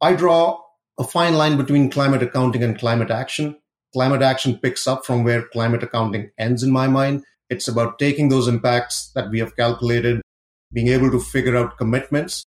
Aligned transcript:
I 0.00 0.14
draw 0.14 0.60
a 0.96 1.02
fine 1.02 1.34
line 1.34 1.56
between 1.56 1.90
climate 1.90 2.22
accounting 2.22 2.62
and 2.62 2.78
climate 2.78 3.10
action. 3.10 3.56
Climate 3.92 4.22
action 4.22 4.56
picks 4.56 4.86
up 4.86 5.04
from 5.04 5.24
where 5.24 5.48
climate 5.48 5.82
accounting 5.82 6.30
ends 6.38 6.62
in 6.62 6.70
my 6.70 6.86
mind. 6.86 7.24
It's 7.50 7.66
about 7.66 7.98
taking 7.98 8.28
those 8.28 8.46
impacts 8.46 9.10
that 9.16 9.28
we 9.30 9.40
have 9.40 9.56
calculated, 9.56 10.20
being 10.72 10.86
able 10.86 11.10
to 11.10 11.18
figure 11.18 11.56
out 11.56 11.78
commitments. 11.78 12.44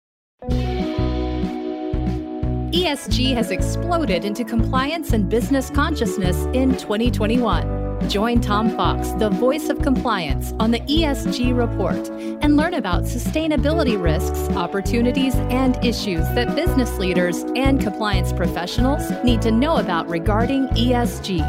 ESG 2.72 3.36
has 3.36 3.52
exploded 3.52 4.26
into 4.26 4.44
compliance 4.44 5.14
and 5.14 5.30
business 5.30 5.70
consciousness 5.70 6.46
in 6.54 6.72
2021. 6.78 7.85
Join 8.08 8.40
Tom 8.40 8.70
Fox, 8.70 9.10
the 9.14 9.32
voice 9.32 9.70
of 9.70 9.82
compliance, 9.82 10.54
on 10.60 10.70
the 10.70 10.80
ESG 10.82 11.58
report 11.58 12.08
and 12.44 12.56
learn 12.56 12.76
about 12.76 13.04
sustainability 13.04 14.02
risks, 14.02 14.48
opportunities, 14.56 15.34
and 15.36 15.76
issues 15.84 16.24
that 16.36 16.56
business 16.56 17.00
leaders 17.00 17.44
and 17.56 17.82
compliance 17.82 18.32
professionals 18.32 19.10
need 19.24 19.42
to 19.42 19.52
know 19.52 19.78
about 19.78 20.08
regarding 20.08 20.68
ESG. 20.70 21.40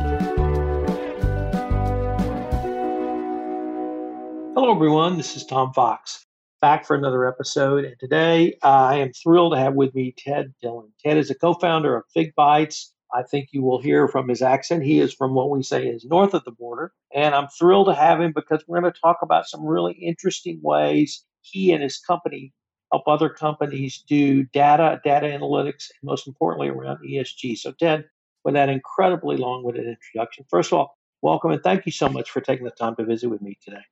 Hello, 4.55 4.75
everyone. 4.75 5.19
This 5.19 5.37
is 5.37 5.45
Tom 5.45 5.75
Fox, 5.75 6.27
back 6.63 6.87
for 6.87 6.97
another 6.97 7.27
episode. 7.27 7.85
And 7.85 7.97
today 8.01 8.57
uh, 8.63 8.69
I 8.69 8.97
am 8.97 9.13
thrilled 9.13 9.53
to 9.53 9.59
have 9.59 9.75
with 9.75 9.95
me 9.95 10.15
Ted 10.17 10.55
Dhillon. 10.65 10.89
Ted 11.05 11.19
is 11.19 11.31
a 11.31 11.35
co 11.35 11.53
founder 11.53 11.95
of 11.95 12.05
FigBytes 12.17 12.93
I 13.13 13.23
think 13.23 13.49
you 13.53 13.63
will 13.63 13.81
hear 13.81 14.09
from 14.09 14.29
his 14.29 14.43
accent. 14.43 14.83
He 14.83 15.01
is 15.01 15.15
from 15.15 15.35
what 15.35 15.51
we 15.51 15.63
say 15.63 15.87
is 15.87 16.05
north 16.05 16.35
of 16.35 16.45
the 16.45 16.51
border. 16.51 16.93
And 17.15 17.35
I'm 17.35 17.49
thrilled 17.49 17.87
to 17.89 17.95
have 17.95 18.21
him 18.21 18.33
because 18.35 18.65
we're 18.67 18.81
going 18.81 18.93
to 18.93 19.01
talk 19.01 19.19
about 19.23 19.47
some 19.47 19.65
really 19.65 19.95
interesting 19.95 20.61
ways 20.63 21.25
he 21.43 21.73
and 21.73 21.83
his 21.83 21.99
company 21.99 22.53
help 22.93 23.07
other 23.07 23.29
companies 23.29 24.03
do 24.09 24.45
data, 24.45 25.01
data 25.05 25.27
analytics, 25.27 25.91
and 25.91 26.05
most 26.05 26.27
importantly, 26.27 26.69
around 26.69 26.99
ESG. 27.09 27.57
So, 27.59 27.73
Ted, 27.73 28.05
with 28.45 28.55
that 28.55 28.69
incredibly 28.69 29.37
long 29.37 29.65
winded 29.65 29.87
introduction, 29.87 30.45
first 30.49 30.73
of 30.73 30.79
all, 30.79 30.97
welcome 31.23 31.51
and 31.51 31.63
thank 31.63 31.87
you 31.87 31.93
so 31.93 32.09
much 32.09 32.31
for 32.31 32.41
taking 32.41 32.65
the 32.65 32.71
time 32.71 32.97
to 32.97 33.05
visit 33.05 33.29
with 33.29 33.43
me 33.43 33.59
today. 33.65 33.83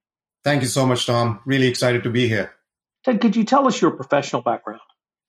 Thank 0.44 0.62
you 0.62 0.68
so 0.68 0.86
much, 0.86 1.06
Tom. 1.06 1.40
Really 1.46 1.66
excited 1.66 2.02
to 2.04 2.10
be 2.10 2.28
here. 2.28 2.52
Ted, 3.04 3.20
could 3.20 3.36
you 3.36 3.44
tell 3.44 3.66
us 3.66 3.80
your 3.80 3.90
professional 3.90 4.42
background? 4.42 4.80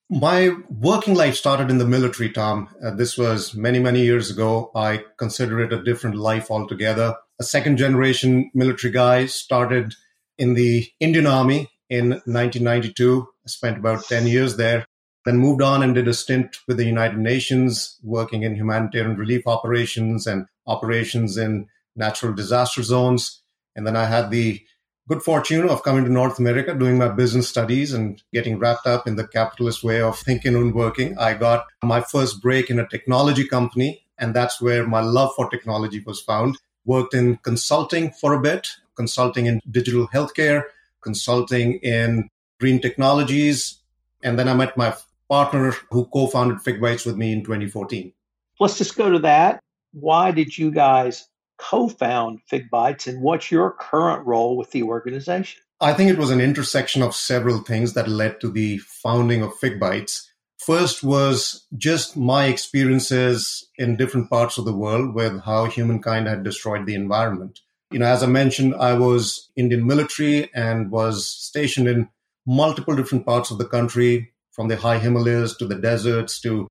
My 0.08 0.50
working 0.70 1.14
life 1.14 1.34
started 1.34 1.68
in 1.68 1.78
the 1.78 1.84
military, 1.84 2.30
Tom. 2.30 2.68
Uh, 2.80 2.92
this 2.92 3.18
was 3.18 3.54
many, 3.54 3.80
many 3.80 4.02
years 4.02 4.30
ago. 4.30 4.70
I 4.72 5.02
consider 5.16 5.60
it 5.60 5.72
a 5.72 5.82
different 5.82 6.14
life 6.14 6.48
altogether. 6.48 7.16
A 7.40 7.42
second 7.42 7.76
generation 7.76 8.52
military 8.54 8.92
guy 8.92 9.26
started 9.26 9.94
in 10.38 10.54
the 10.54 10.88
Indian 11.00 11.26
Army 11.26 11.72
in 11.90 12.10
1992. 12.10 13.26
I 13.44 13.48
spent 13.48 13.78
about 13.78 14.04
10 14.04 14.28
years 14.28 14.56
there. 14.56 14.86
Then 15.24 15.38
moved 15.38 15.60
on 15.60 15.82
and 15.82 15.92
did 15.92 16.06
a 16.06 16.14
stint 16.14 16.58
with 16.68 16.76
the 16.76 16.86
United 16.86 17.18
Nations, 17.18 17.98
working 18.04 18.44
in 18.44 18.54
humanitarian 18.54 19.16
relief 19.16 19.42
operations 19.48 20.24
and 20.28 20.46
operations 20.68 21.36
in 21.36 21.66
natural 21.96 22.32
disaster 22.32 22.84
zones. 22.84 23.42
And 23.74 23.84
then 23.84 23.96
I 23.96 24.04
had 24.04 24.30
the 24.30 24.62
good 25.08 25.22
fortune 25.22 25.68
of 25.68 25.82
coming 25.82 26.04
to 26.04 26.10
North 26.10 26.38
America, 26.38 26.74
doing 26.74 26.98
my 26.98 27.08
business 27.08 27.48
studies 27.48 27.92
and 27.92 28.22
getting 28.32 28.58
wrapped 28.58 28.86
up 28.86 29.06
in 29.06 29.16
the 29.16 29.26
capitalist 29.26 29.84
way 29.84 30.00
of 30.00 30.18
thinking 30.18 30.54
and 30.54 30.74
working. 30.74 31.16
I 31.18 31.34
got 31.34 31.66
my 31.82 32.00
first 32.00 32.42
break 32.42 32.70
in 32.70 32.78
a 32.78 32.88
technology 32.88 33.46
company, 33.46 34.04
and 34.18 34.34
that's 34.34 34.60
where 34.60 34.86
my 34.86 35.00
love 35.00 35.30
for 35.36 35.48
technology 35.48 36.02
was 36.04 36.20
found. 36.20 36.58
Worked 36.84 37.14
in 37.14 37.36
consulting 37.38 38.10
for 38.12 38.32
a 38.32 38.40
bit, 38.40 38.68
consulting 38.96 39.46
in 39.46 39.60
digital 39.70 40.08
healthcare, 40.08 40.64
consulting 41.02 41.74
in 41.82 42.28
green 42.58 42.80
technologies, 42.80 43.78
and 44.22 44.38
then 44.38 44.48
I 44.48 44.54
met 44.54 44.76
my 44.76 44.94
partner 45.28 45.72
who 45.90 46.06
co-founded 46.06 46.58
FigBytes 46.58 47.06
with 47.06 47.16
me 47.16 47.32
in 47.32 47.42
2014. 47.42 48.12
Let's 48.58 48.78
just 48.78 48.96
go 48.96 49.10
to 49.10 49.18
that. 49.20 49.60
Why 49.92 50.30
did 50.30 50.56
you 50.56 50.70
guys 50.70 51.28
co-found 51.58 52.40
FigBytes, 52.50 53.06
and 53.06 53.22
what's 53.22 53.50
your 53.50 53.72
current 53.72 54.26
role 54.26 54.56
with 54.56 54.70
the 54.70 54.82
organization? 54.82 55.60
I 55.80 55.92
think 55.92 56.10
it 56.10 56.18
was 56.18 56.30
an 56.30 56.40
intersection 56.40 57.02
of 57.02 57.14
several 57.14 57.58
things 57.60 57.94
that 57.94 58.08
led 58.08 58.40
to 58.40 58.50
the 58.50 58.78
founding 58.78 59.42
of 59.42 59.52
FigBytes. 59.60 60.26
First 60.58 61.02
was 61.04 61.66
just 61.76 62.16
my 62.16 62.46
experiences 62.46 63.68
in 63.76 63.96
different 63.96 64.30
parts 64.30 64.58
of 64.58 64.64
the 64.64 64.72
world 64.72 65.14
with 65.14 65.42
how 65.42 65.66
humankind 65.66 66.26
had 66.26 66.42
destroyed 66.42 66.86
the 66.86 66.94
environment. 66.94 67.60
You 67.92 67.98
know, 67.98 68.06
as 68.06 68.22
I 68.22 68.26
mentioned, 68.26 68.74
I 68.74 68.94
was 68.94 69.50
Indian 69.54 69.86
military 69.86 70.50
and 70.54 70.90
was 70.90 71.28
stationed 71.28 71.88
in 71.88 72.08
multiple 72.46 72.96
different 72.96 73.26
parts 73.26 73.50
of 73.50 73.58
the 73.58 73.66
country, 73.66 74.32
from 74.52 74.68
the 74.68 74.76
high 74.76 74.98
Himalayas 74.98 75.54
to 75.58 75.66
the 75.66 75.74
deserts 75.74 76.40
to 76.40 76.66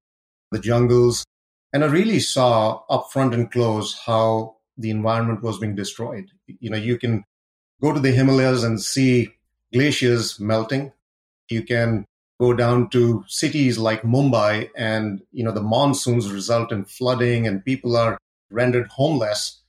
the 0.52 0.60
jungles. 0.60 1.24
And 1.72 1.84
I 1.84 1.88
really 1.88 2.20
saw 2.20 2.82
up 2.90 3.12
front 3.12 3.36
and 3.36 3.52
close 3.52 3.96
how 4.06 4.56
the 4.78 4.90
environment 4.90 5.42
was 5.42 5.60
being 5.60 5.76
destroyed. 5.76 6.30
You 6.48 6.70
know, 6.70 6.78
you 6.78 6.98
can 6.98 7.24
go 7.82 7.94
to 7.94 8.00
the 8.00 8.12
Himalayas 8.12 8.64
and 8.64 8.82
see 8.82 9.30
glaciers 9.74 10.40
melting. 10.40 10.92
You 11.50 11.64
can 11.64 12.06
go 12.40 12.54
down 12.54 12.90
to 12.90 13.24
cities 13.28 13.78
like 13.78 14.02
Mumbai 14.02 14.70
and, 14.76 15.22
you 15.32 15.44
know, 15.44 15.52
the 15.52 15.62
monsoons 15.62 16.32
result 16.32 16.72
in 16.72 16.86
flooding 16.86 17.48
and 17.48 17.64
people 17.64 17.96
are 17.96 18.18
rendered 18.50 18.88
homeless 18.88 19.62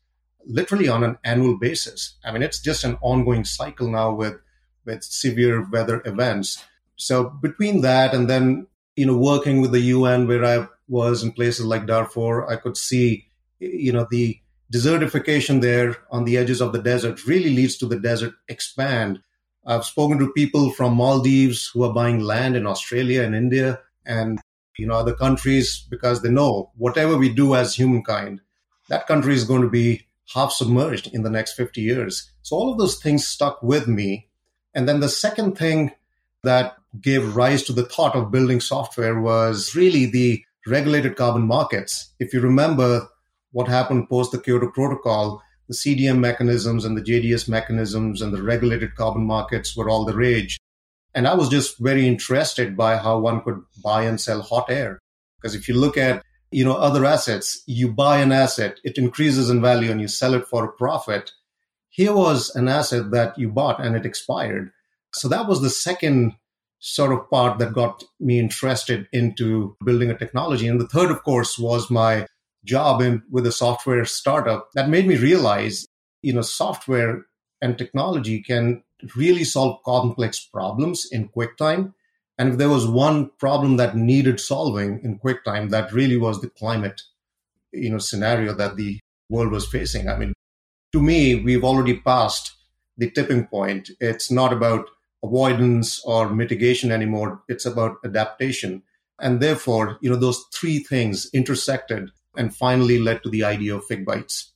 literally 0.47 0.89
on 0.89 1.03
an 1.03 1.19
annual 1.25 1.59
basis. 1.59 2.17
I 2.25 2.33
mean, 2.33 2.43
it's 2.43 2.61
just 2.61 2.85
an 2.85 2.99
ongoing 3.01 3.45
cycle 3.45 3.91
now 3.91 4.13
with, 4.15 4.35
with 4.85 5.03
severe 5.03 5.69
weather 5.69 6.03
events. 6.05 6.65
So 6.97 7.25
between 7.25 7.83
that 7.83 8.15
and 8.15 8.31
then, 8.31 8.69
you 8.95 9.07
know, 9.07 9.17
working 9.17 9.61
with 9.61 9.73
the 9.73 9.81
UN 9.81 10.27
where 10.27 10.45
I 10.45 10.69
was 10.89 11.23
in 11.23 11.33
places 11.33 11.67
like 11.67 11.87
Darfur, 11.87 12.47
I 12.49 12.57
could 12.57 12.77
see, 12.77 13.27
you 13.59 13.93
know, 13.93 14.07
the 14.11 14.39
desertification 14.73 15.61
there 15.61 15.97
on 16.11 16.25
the 16.25 16.37
edges 16.37 16.61
of 16.61 16.73
the 16.73 16.83
desert 16.83 17.27
really 17.27 17.55
leads 17.55 17.77
to 17.79 17.87
the 17.87 17.99
desert 17.99 18.35
expand. 18.49 19.21
I've 19.65 19.85
spoken 19.85 20.19
to 20.19 20.33
people 20.33 20.71
from 20.71 20.95
Maldives 20.95 21.71
who 21.73 21.85
are 21.85 21.93
buying 21.93 22.21
land 22.21 22.57
in 22.57 22.67
Australia 22.67 23.23
and 23.23 23.35
India 23.35 23.81
and 24.05 24.41
you 24.79 24.87
know 24.87 24.95
other 24.95 25.15
countries 25.15 25.87
because 25.89 26.23
they 26.23 26.31
know 26.31 26.71
whatever 26.77 27.17
we 27.17 27.29
do 27.29 27.55
as 27.55 27.75
humankind, 27.75 28.41
that 28.89 29.07
country 29.07 29.35
is 29.35 29.45
going 29.45 29.63
to 29.63 29.71
be 29.71 30.07
half 30.35 30.53
submerged 30.53 31.09
in 31.13 31.23
the 31.23 31.31
next 31.31 31.55
50 31.55 31.81
years. 31.81 32.31
So 32.43 32.57
all 32.57 32.73
of 32.73 32.79
those 32.79 33.01
things 33.01 33.27
stuck 33.27 33.63
with 33.63 33.87
me. 33.87 34.29
And 34.75 34.89
then 34.89 35.01
the 35.01 35.09
second 35.09 35.57
thing 35.57 35.93
that 36.43 36.77
gave 37.01 37.37
rise 37.37 37.63
to 37.65 37.73
the 37.73 37.85
thought 37.85 38.15
of 38.15 38.31
building 38.31 38.61
software 38.61 39.21
was 39.21 39.75
really 39.75 40.07
the 40.07 40.45
regulated 40.67 41.17
carbon 41.17 41.47
markets. 41.47 42.13
If 42.19 42.35
you 42.35 42.41
remember, 42.41 43.09
what 43.53 43.69
happened 43.69 44.09
post 44.09 44.33
the 44.33 44.41
Kyoto 44.41 44.71
Protocol, 44.71 45.43
the 45.69 45.75
CDM 45.75 46.19
mechanisms 46.19 46.85
and 46.85 46.97
the 46.97 47.03
JDS 47.03 47.49
mechanisms 47.49 48.23
and 48.23 48.33
the 48.33 48.43
regulated 48.43 48.95
carbon 48.95 49.27
markets 49.27 49.77
were 49.77 49.89
all 49.89 50.05
the 50.05 50.17
rage. 50.17 50.59
And 51.15 51.27
I 51.27 51.35
was 51.35 51.49
just 51.49 51.79
very 51.79 52.07
interested 52.07 52.77
by 52.77 52.99
how 52.99 53.19
one 53.19 53.41
could 53.43 53.63
buy 53.83 54.03
and 54.03 54.21
sell 54.21 54.43
hot 54.43 54.71
air. 54.71 54.99
Because 55.41 55.55
if 55.55 55.69
you 55.69 55.75
look 55.75 55.97
at 55.97 56.23
you 56.51 56.65
know 56.65 56.75
other 56.75 57.05
assets, 57.05 57.63
you 57.67 57.93
buy 57.93 58.19
an 58.19 58.33
asset, 58.33 58.79
it 58.85 58.99
increases 58.99 59.51
in 59.51 59.61
value, 59.61 59.91
and 59.91 60.01
you 60.01 60.09
sell 60.09 60.35
it 60.35 60.47
for 60.47 60.65
a 60.65 60.73
profit. 60.73 61.33
Here 61.89 62.15
was 62.15 62.55
an 62.55 62.69
asset 62.69 63.11
that 63.13 63.39
you 63.39 63.49
bought 63.49 63.83
and 63.83 63.97
it 63.97 64.07
expired. 64.07 64.71
So 65.15 65.29
that 65.29 65.49
was 65.49 65.63
the 65.63 65.71
second 65.71 66.35
sort 66.79 67.13
of 67.13 67.31
part 67.31 67.59
that 67.59 67.73
got 67.73 68.05
me 68.21 68.39
interested 68.39 69.09
into 69.13 69.77
building 69.85 70.11
a 70.11 70.19
technology. 70.19 70.69
And 70.69 70.81
the 70.81 70.87
third, 70.87 71.11
of 71.11 71.23
course, 71.25 71.59
was 71.59 71.91
my 71.91 72.27
job 72.67 73.01
in 73.01 73.23
with 73.31 73.47
a 73.47 73.53
software 73.53 74.05
startup 74.05 74.69
that 74.75 74.91
made 74.91 75.07
me 75.07 75.17
realize, 75.17 75.87
you 76.23 76.33
know, 76.33 76.43
software 76.43 77.25
and 77.63 77.79
technology 77.79 78.43
can 78.43 78.83
really 79.15 79.45
solve 79.45 79.83
complex 79.85 80.45
problems 80.45 81.09
in 81.11 81.29
quick 81.29 81.57
time. 81.57 81.95
And 82.39 82.51
if 82.51 82.59
there 82.59 82.69
was 82.69 82.87
one 82.87 83.31
problem 83.39 83.77
that 83.79 83.97
needed 83.97 84.41
solving 84.41 85.01
in 85.03 85.19
quick 85.19 85.45
time, 85.45 85.71
that 85.71 85.93
really 85.93 86.19
was 86.19 86.41
the 86.41 86.51
climate, 86.51 87.01
you 87.73 87.91
know, 87.91 87.99
scenario 87.99 88.53
that 88.55 88.77
the 88.77 88.99
world 89.31 89.53
was 89.53 89.67
facing. 89.67 90.09
I 90.09 90.19
mean, 90.19 90.35
to 90.93 91.01
me, 91.01 91.37
we've 91.37 91.65
already 91.65 91.99
passed 91.99 92.53
the 92.99 93.11
tipping 93.11 93.47
point. 93.47 93.91
It's 94.01 94.31
not 94.31 94.53
about 94.53 94.89
avoidance 95.23 96.01
or 96.05 96.31
mitigation 96.31 96.93
anymore. 96.93 97.43
It's 97.49 97.67
about 97.67 97.97
adaptation. 98.05 98.83
And 99.19 99.41
therefore, 99.41 99.99
you 100.01 100.11
know, 100.11 100.17
those 100.17 100.45
three 100.53 100.79
things 100.79 101.29
intersected 101.33 102.11
and 102.37 102.55
finally 102.55 102.99
led 102.99 103.23
to 103.23 103.31
the 103.31 103.45
idea 103.45 103.77
of 103.77 103.87
FigBytes. 103.87 104.51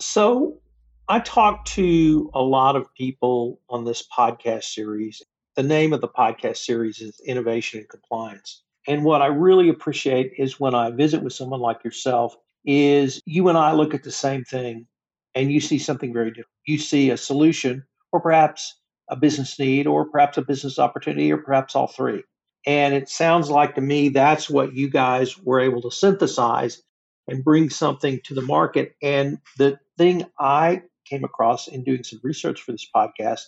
So 0.00 0.60
I 1.08 1.20
talked 1.20 1.68
to 1.72 2.30
a 2.34 2.42
lot 2.42 2.76
of 2.76 2.92
people 2.94 3.60
on 3.68 3.84
this 3.84 4.06
podcast 4.16 4.64
series. 4.64 5.22
The 5.56 5.62
name 5.62 5.92
of 5.92 6.00
the 6.00 6.08
podcast 6.08 6.58
series 6.58 7.00
is 7.00 7.20
Innovation 7.26 7.80
and 7.80 7.88
Compliance. 7.88 8.62
And 8.86 9.04
what 9.04 9.22
I 9.22 9.26
really 9.26 9.68
appreciate 9.68 10.32
is 10.38 10.60
when 10.60 10.74
I 10.74 10.90
visit 10.90 11.22
with 11.22 11.32
someone 11.32 11.60
like 11.60 11.84
yourself 11.84 12.36
is 12.64 13.20
you 13.26 13.48
and 13.48 13.58
I 13.58 13.72
look 13.72 13.94
at 13.94 14.02
the 14.02 14.12
same 14.12 14.44
thing 14.44 14.86
and 15.34 15.52
you 15.52 15.60
see 15.60 15.78
something 15.78 16.12
very 16.12 16.30
different. 16.30 16.48
You 16.66 16.78
see 16.78 17.10
a 17.10 17.16
solution 17.16 17.84
or 18.12 18.20
perhaps 18.20 18.76
a 19.08 19.16
business 19.16 19.58
need 19.58 19.86
or 19.86 20.06
perhaps 20.06 20.38
a 20.38 20.42
business 20.42 20.78
opportunity 20.78 21.30
or 21.30 21.38
perhaps 21.38 21.76
all 21.76 21.86
three. 21.86 22.22
And 22.66 22.94
it 22.94 23.08
sounds 23.08 23.50
like 23.50 23.74
to 23.74 23.80
me 23.80 24.08
that's 24.08 24.48
what 24.48 24.74
you 24.74 24.88
guys 24.88 25.38
were 25.38 25.60
able 25.60 25.82
to 25.82 25.90
synthesize 25.90 26.82
and 27.28 27.44
bring 27.44 27.70
something 27.70 28.20
to 28.24 28.34
the 28.34 28.42
market. 28.42 28.94
And 29.02 29.38
the 29.58 29.78
thing 29.96 30.24
I 30.38 30.82
came 31.04 31.24
across 31.24 31.68
in 31.68 31.84
doing 31.84 32.04
some 32.04 32.20
research 32.22 32.62
for 32.62 32.72
this 32.72 32.86
podcast 32.94 33.42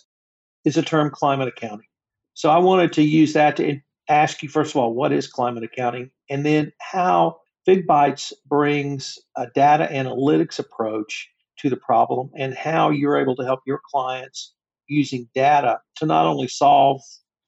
is 0.65 0.75
the 0.75 0.81
term 0.81 1.11
climate 1.11 1.47
accounting. 1.47 1.87
So 2.33 2.49
I 2.49 2.57
wanted 2.57 2.93
to 2.93 3.03
use 3.03 3.33
that 3.33 3.57
to 3.57 3.79
ask 4.09 4.43
you, 4.43 4.49
first 4.49 4.71
of 4.71 4.77
all, 4.77 4.93
what 4.93 5.11
is 5.11 5.27
climate 5.27 5.63
accounting? 5.63 6.11
And 6.29 6.45
then 6.45 6.71
how 6.79 7.37
FigBytes 7.67 8.33
brings 8.45 9.19
a 9.35 9.47
data 9.53 9.89
analytics 9.91 10.59
approach 10.59 11.29
to 11.59 11.69
the 11.69 11.77
problem 11.77 12.29
and 12.37 12.53
how 12.53 12.89
you're 12.89 13.17
able 13.17 13.35
to 13.35 13.43
help 13.43 13.61
your 13.65 13.81
clients 13.91 14.53
using 14.87 15.27
data 15.33 15.79
to 15.95 16.05
not 16.05 16.25
only 16.25 16.47
solve 16.47 17.01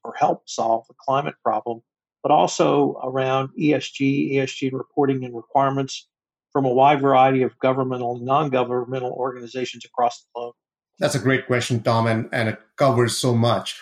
or 0.04 0.14
help 0.18 0.42
solve 0.46 0.84
the 0.88 0.94
climate 1.00 1.36
problem, 1.42 1.80
but 2.22 2.32
also 2.32 3.00
around 3.02 3.50
ESG, 3.58 4.34
ESG 4.34 4.72
reporting 4.72 5.24
and 5.24 5.34
requirements 5.34 6.08
from 6.52 6.64
a 6.64 6.72
wide 6.72 7.00
variety 7.00 7.42
of 7.42 7.58
governmental 7.58 8.16
and 8.16 8.24
non 8.24 8.50
governmental 8.50 9.12
organizations 9.12 9.84
across 9.84 10.20
the 10.20 10.26
globe? 10.34 10.54
That's 10.98 11.14
a 11.14 11.20
great 11.20 11.46
question, 11.46 11.82
Tom, 11.82 12.06
and, 12.06 12.28
and 12.32 12.48
it 12.50 12.60
covers 12.76 13.16
so 13.16 13.34
much. 13.34 13.80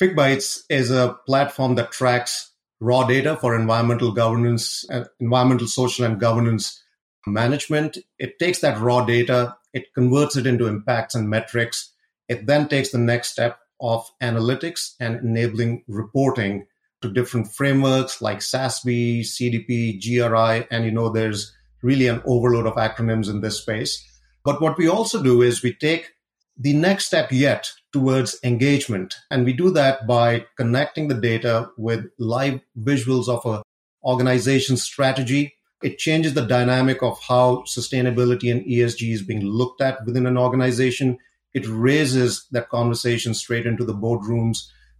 FigBytes 0.00 0.64
is 0.68 0.90
a 0.90 1.16
platform 1.26 1.76
that 1.76 1.92
tracks 1.92 2.50
raw 2.80 3.06
data 3.06 3.36
for 3.36 3.58
environmental 3.58 4.12
governance, 4.12 4.84
uh, 4.90 5.04
environmental, 5.20 5.66
social, 5.68 6.04
and 6.04 6.20
governance 6.20 6.82
management. 7.26 7.98
It 8.18 8.38
takes 8.38 8.60
that 8.60 8.80
raw 8.80 9.04
data, 9.04 9.56
it 9.72 9.94
converts 9.94 10.36
it 10.36 10.46
into 10.46 10.66
impacts 10.66 11.14
and 11.14 11.30
metrics. 11.30 11.92
It 12.28 12.46
then 12.46 12.68
takes 12.68 12.90
the 12.90 12.98
next 12.98 13.30
step 13.30 13.58
of 13.80 14.10
analytics 14.22 14.94
and 15.00 15.16
enabling 15.20 15.84
reporting 15.86 16.66
to 17.02 17.12
different 17.12 17.52
frameworks 17.52 18.20
like 18.22 18.38
SASB, 18.38 19.20
CDP, 19.20 20.00
GRI, 20.00 20.66
and 20.70 20.84
you 20.84 20.90
know 20.90 21.10
there's 21.10 21.52
really 21.86 22.08
an 22.08 22.22
overload 22.26 22.66
of 22.66 22.74
acronyms 22.74 23.30
in 23.30 23.40
this 23.40 23.58
space. 23.58 24.04
But 24.44 24.60
what 24.60 24.76
we 24.76 24.88
also 24.88 25.22
do 25.22 25.40
is 25.42 25.62
we 25.62 25.72
take 25.72 26.10
the 26.58 26.74
next 26.74 27.06
step 27.06 27.30
yet 27.30 27.70
towards 27.92 28.38
engagement. 28.42 29.14
And 29.30 29.44
we 29.44 29.52
do 29.52 29.70
that 29.70 30.06
by 30.06 30.46
connecting 30.56 31.08
the 31.08 31.20
data 31.20 31.70
with 31.76 32.06
live 32.18 32.60
visuals 32.78 33.28
of 33.28 33.44
a 33.46 33.62
organization's 34.04 34.82
strategy. 34.82 35.54
It 35.82 35.98
changes 35.98 36.34
the 36.34 36.46
dynamic 36.46 37.02
of 37.02 37.20
how 37.22 37.64
sustainability 37.66 38.50
and 38.50 38.64
ESG 38.64 39.12
is 39.12 39.22
being 39.22 39.44
looked 39.44 39.80
at 39.80 40.04
within 40.06 40.26
an 40.26 40.38
organization. 40.38 41.18
It 41.54 41.66
raises 41.68 42.46
that 42.52 42.68
conversation 42.68 43.34
straight 43.34 43.66
into 43.66 43.84
the 43.84 43.94
boardrooms 43.94 44.58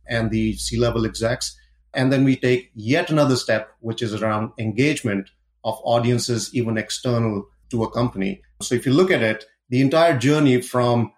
and 0.08 0.30
the 0.30 0.54
C 0.54 0.78
level 0.78 1.06
execs. 1.06 1.56
And 1.94 2.12
then 2.12 2.24
we 2.24 2.36
take 2.36 2.70
yet 2.74 3.10
another 3.10 3.36
step, 3.36 3.70
which 3.80 4.02
is 4.02 4.14
around 4.14 4.52
engagement 4.58 5.30
of 5.66 5.78
audiences, 5.82 6.54
even 6.54 6.78
external 6.78 7.44
to 7.70 7.82
a 7.82 7.90
company. 7.90 8.40
So 8.62 8.74
if 8.74 8.86
you 8.86 8.92
look 8.92 9.10
at 9.10 9.22
it, 9.22 9.44
the 9.68 9.82
entire 9.82 10.16
journey 10.16 10.62
from 10.62 11.12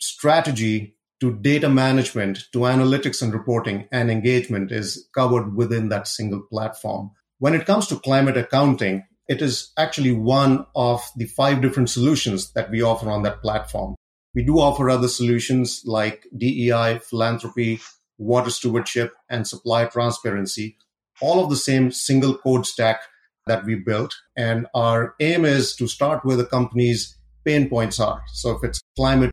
strategy 0.00 0.96
to 1.20 1.32
data 1.32 1.70
management 1.70 2.44
to 2.52 2.58
analytics 2.58 3.22
and 3.22 3.32
reporting 3.32 3.88
and 3.92 4.10
engagement 4.10 4.72
is 4.72 5.08
covered 5.14 5.54
within 5.54 5.88
that 5.88 6.08
single 6.08 6.42
platform. 6.50 7.12
When 7.38 7.54
it 7.54 7.66
comes 7.66 7.86
to 7.86 8.00
climate 8.00 8.36
accounting, 8.36 9.04
it 9.28 9.40
is 9.40 9.72
actually 9.78 10.12
one 10.12 10.66
of 10.74 11.02
the 11.16 11.26
five 11.26 11.62
different 11.62 11.88
solutions 11.88 12.52
that 12.52 12.70
we 12.70 12.82
offer 12.82 13.08
on 13.08 13.22
that 13.22 13.40
platform. 13.40 13.94
We 14.34 14.42
do 14.44 14.58
offer 14.58 14.90
other 14.90 15.08
solutions 15.08 15.82
like 15.86 16.26
DEI, 16.36 16.98
philanthropy, 16.98 17.80
water 18.18 18.50
stewardship, 18.50 19.14
and 19.30 19.46
supply 19.46 19.86
transparency, 19.86 20.76
all 21.22 21.42
of 21.42 21.48
the 21.48 21.56
same 21.56 21.92
single 21.92 22.34
code 22.36 22.66
stack 22.66 23.02
that 23.46 23.64
we 23.64 23.74
built. 23.74 24.14
And 24.36 24.66
our 24.74 25.14
aim 25.20 25.44
is 25.44 25.74
to 25.76 25.86
start 25.86 26.24
where 26.24 26.36
the 26.36 26.46
company's 26.46 27.16
pain 27.44 27.68
points 27.68 28.00
are. 28.00 28.22
So 28.32 28.52
if 28.52 28.64
it's 28.64 28.80
climate 28.96 29.30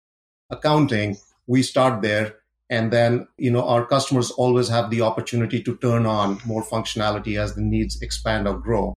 accounting, 0.49 1.17
we 1.47 1.63
start 1.63 2.01
there. 2.01 2.35
And 2.69 2.91
then, 2.91 3.27
you 3.37 3.51
know, 3.51 3.67
our 3.67 3.85
customers 3.85 4.31
always 4.31 4.69
have 4.69 4.89
the 4.89 5.01
opportunity 5.01 5.61
to 5.63 5.75
turn 5.77 6.05
on 6.05 6.39
more 6.45 6.63
functionality 6.63 7.37
as 7.37 7.55
the 7.55 7.61
needs 7.61 8.01
expand 8.01 8.47
or 8.47 8.57
grow. 8.57 8.93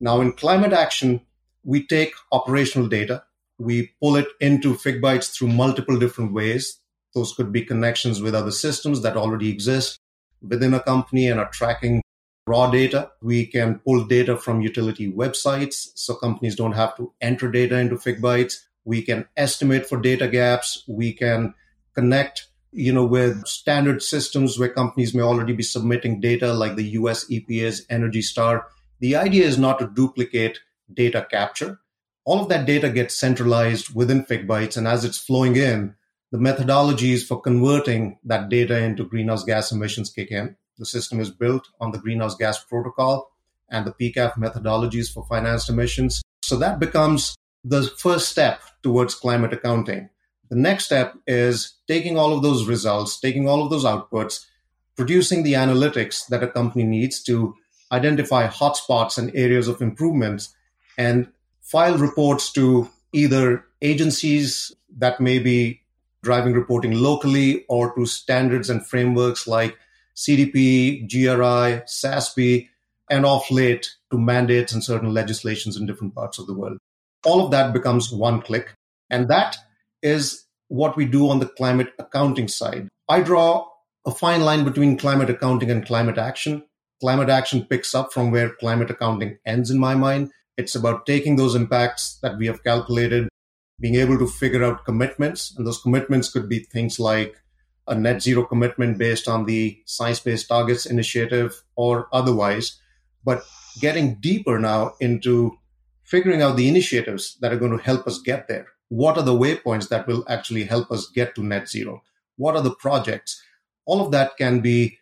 Now, 0.00 0.20
in 0.20 0.32
climate 0.32 0.72
action, 0.72 1.20
we 1.64 1.86
take 1.86 2.14
operational 2.32 2.88
data, 2.88 3.22
we 3.58 3.92
pull 4.00 4.16
it 4.16 4.26
into 4.40 4.74
FigBytes 4.74 5.32
through 5.32 5.48
multiple 5.48 5.98
different 5.98 6.32
ways. 6.32 6.80
Those 7.14 7.32
could 7.34 7.52
be 7.52 7.64
connections 7.64 8.20
with 8.20 8.34
other 8.34 8.50
systems 8.50 9.02
that 9.02 9.16
already 9.16 9.48
exist 9.48 9.98
within 10.40 10.74
a 10.74 10.80
company 10.80 11.28
and 11.28 11.38
are 11.38 11.50
tracking 11.50 12.02
raw 12.46 12.70
data. 12.70 13.10
We 13.20 13.46
can 13.46 13.78
pull 13.80 14.04
data 14.04 14.36
from 14.36 14.60
utility 14.60 15.12
websites 15.12 15.88
so 15.94 16.14
companies 16.14 16.56
don't 16.56 16.72
have 16.72 16.96
to 16.96 17.12
enter 17.20 17.50
data 17.50 17.78
into 17.78 17.96
FigBytes. 17.96 18.62
We 18.84 19.02
can 19.02 19.26
estimate 19.36 19.86
for 19.86 20.00
data 20.00 20.28
gaps. 20.28 20.84
We 20.88 21.12
can 21.12 21.54
connect 21.94 22.48
you 22.72 22.92
know, 22.92 23.04
with 23.04 23.46
standard 23.46 24.02
systems 24.02 24.58
where 24.58 24.68
companies 24.68 25.14
may 25.14 25.22
already 25.22 25.52
be 25.52 25.62
submitting 25.62 26.20
data 26.20 26.52
like 26.52 26.74
the 26.74 26.88
US 27.00 27.26
EPA's 27.26 27.84
Energy 27.90 28.22
Star. 28.22 28.66
The 29.00 29.16
idea 29.16 29.46
is 29.46 29.58
not 29.58 29.78
to 29.78 29.86
duplicate 29.86 30.58
data 30.92 31.26
capture. 31.30 31.80
All 32.24 32.40
of 32.40 32.48
that 32.48 32.66
data 32.66 32.88
gets 32.88 33.16
centralized 33.16 33.94
within 33.94 34.24
FigBytes, 34.24 34.76
and 34.76 34.88
as 34.88 35.04
it's 35.04 35.18
flowing 35.18 35.56
in, 35.56 35.94
the 36.30 36.38
methodologies 36.38 37.26
for 37.26 37.40
converting 37.40 38.18
that 38.24 38.48
data 38.48 38.78
into 38.78 39.04
greenhouse 39.04 39.44
gas 39.44 39.70
emissions 39.70 40.10
kick 40.10 40.30
in. 40.30 40.56
The 40.78 40.86
system 40.86 41.20
is 41.20 41.30
built 41.30 41.68
on 41.80 41.92
the 41.92 41.98
greenhouse 41.98 42.34
gas 42.34 42.62
protocol 42.64 43.30
and 43.70 43.86
the 43.86 43.92
PCAF 43.92 44.34
methodologies 44.34 45.12
for 45.12 45.24
financed 45.26 45.68
emissions. 45.68 46.22
So 46.42 46.56
that 46.56 46.78
becomes 46.78 47.36
the 47.64 47.82
first 47.84 48.28
step 48.28 48.60
towards 48.82 49.14
climate 49.14 49.52
accounting. 49.52 50.08
The 50.50 50.56
next 50.56 50.84
step 50.86 51.14
is 51.26 51.74
taking 51.88 52.18
all 52.18 52.34
of 52.34 52.42
those 52.42 52.66
results, 52.66 53.18
taking 53.18 53.48
all 53.48 53.62
of 53.62 53.70
those 53.70 53.84
outputs, 53.84 54.44
producing 54.96 55.42
the 55.42 55.54
analytics 55.54 56.26
that 56.28 56.42
a 56.42 56.48
company 56.48 56.84
needs 56.84 57.22
to 57.22 57.54
identify 57.90 58.48
hotspots 58.48 59.16
and 59.18 59.34
areas 59.34 59.68
of 59.68 59.80
improvements, 59.80 60.54
and 60.98 61.28
file 61.60 61.96
reports 61.96 62.52
to 62.52 62.90
either 63.12 63.64
agencies 63.80 64.74
that 64.98 65.20
may 65.20 65.38
be 65.38 65.80
driving 66.22 66.52
reporting 66.52 66.92
locally 66.92 67.64
or 67.68 67.94
to 67.94 68.06
standards 68.06 68.70
and 68.70 68.86
frameworks 68.86 69.46
like 69.46 69.76
CDP, 70.16 71.08
GRI, 71.08 71.82
SASB, 71.86 72.68
and 73.10 73.26
off 73.26 73.50
late 73.50 73.90
to 74.10 74.18
mandates 74.18 74.72
and 74.72 74.82
certain 74.82 75.12
legislations 75.12 75.76
in 75.76 75.86
different 75.86 76.14
parts 76.14 76.38
of 76.38 76.46
the 76.46 76.54
world. 76.54 76.78
All 77.24 77.44
of 77.44 77.50
that 77.50 77.72
becomes 77.72 78.10
one 78.10 78.42
click. 78.42 78.74
And 79.10 79.28
that 79.28 79.56
is 80.02 80.46
what 80.68 80.96
we 80.96 81.04
do 81.04 81.28
on 81.28 81.38
the 81.38 81.46
climate 81.46 81.92
accounting 81.98 82.48
side. 82.48 82.88
I 83.08 83.20
draw 83.20 83.68
a 84.06 84.10
fine 84.10 84.40
line 84.40 84.64
between 84.64 84.96
climate 84.96 85.30
accounting 85.30 85.70
and 85.70 85.86
climate 85.86 86.18
action. 86.18 86.64
Climate 87.00 87.28
action 87.28 87.66
picks 87.68 87.94
up 87.94 88.12
from 88.12 88.30
where 88.30 88.50
climate 88.50 88.90
accounting 88.90 89.38
ends 89.44 89.70
in 89.70 89.78
my 89.78 89.94
mind. 89.94 90.30
It's 90.56 90.74
about 90.74 91.06
taking 91.06 91.36
those 91.36 91.54
impacts 91.54 92.18
that 92.22 92.38
we 92.38 92.46
have 92.46 92.64
calculated, 92.64 93.28
being 93.80 93.96
able 93.96 94.18
to 94.18 94.26
figure 94.26 94.64
out 94.64 94.84
commitments. 94.84 95.54
And 95.56 95.66
those 95.66 95.82
commitments 95.82 96.30
could 96.30 96.48
be 96.48 96.60
things 96.60 96.98
like 96.98 97.36
a 97.88 97.94
net 97.94 98.22
zero 98.22 98.44
commitment 98.44 98.98
based 98.98 99.28
on 99.28 99.44
the 99.44 99.80
Science 99.86 100.20
Based 100.20 100.48
Targets 100.48 100.86
Initiative 100.86 101.62
or 101.76 102.08
otherwise, 102.12 102.80
but 103.24 103.44
getting 103.80 104.16
deeper 104.20 104.58
now 104.58 104.94
into 105.00 105.58
figuring 106.04 106.42
out 106.42 106.56
the 106.56 106.68
initiatives 106.68 107.36
that 107.40 107.52
are 107.52 107.58
going 107.58 107.76
to 107.76 107.82
help 107.82 108.06
us 108.06 108.20
get 108.20 108.48
there. 108.48 108.66
What 108.88 109.16
are 109.16 109.22
the 109.22 109.32
waypoints 109.32 109.88
that 109.88 110.06
will 110.06 110.24
actually 110.28 110.64
help 110.64 110.90
us 110.90 111.08
get 111.08 111.34
to 111.34 111.42
net 111.42 111.68
zero? 111.68 112.02
What 112.36 112.56
are 112.56 112.62
the 112.62 112.74
projects? 112.74 113.42
All 113.86 114.04
of 114.04 114.12
that 114.12 114.36
can 114.36 114.60
be 114.60 114.98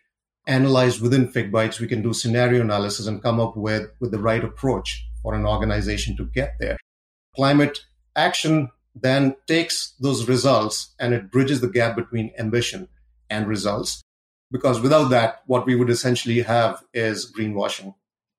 analyzed 0.47 1.01
within 1.01 1.27
FigBytes. 1.27 1.79
We 1.79 1.87
can 1.87 2.01
do 2.01 2.13
scenario 2.13 2.61
analysis 2.61 3.07
and 3.07 3.21
come 3.21 3.39
up 3.39 3.57
with, 3.57 3.91
with 3.99 4.11
the 4.11 4.19
right 4.19 4.43
approach 4.43 5.05
for 5.21 5.35
an 5.35 5.45
organization 5.45 6.15
to 6.17 6.25
get 6.25 6.55
there. 6.59 6.77
Climate 7.35 7.79
action 8.15 8.69
then 8.95 9.35
takes 9.47 9.93
those 9.99 10.27
results 10.27 10.93
and 10.99 11.13
it 11.13 11.31
bridges 11.31 11.61
the 11.61 11.69
gap 11.69 11.95
between 11.95 12.31
ambition 12.37 12.87
and 13.29 13.47
results. 13.47 14.01
Because 14.51 14.81
without 14.81 15.09
that, 15.09 15.41
what 15.45 15.65
we 15.65 15.75
would 15.75 15.89
essentially 15.89 16.41
have 16.41 16.83
is 16.93 17.31
greenwashing. 17.31 17.95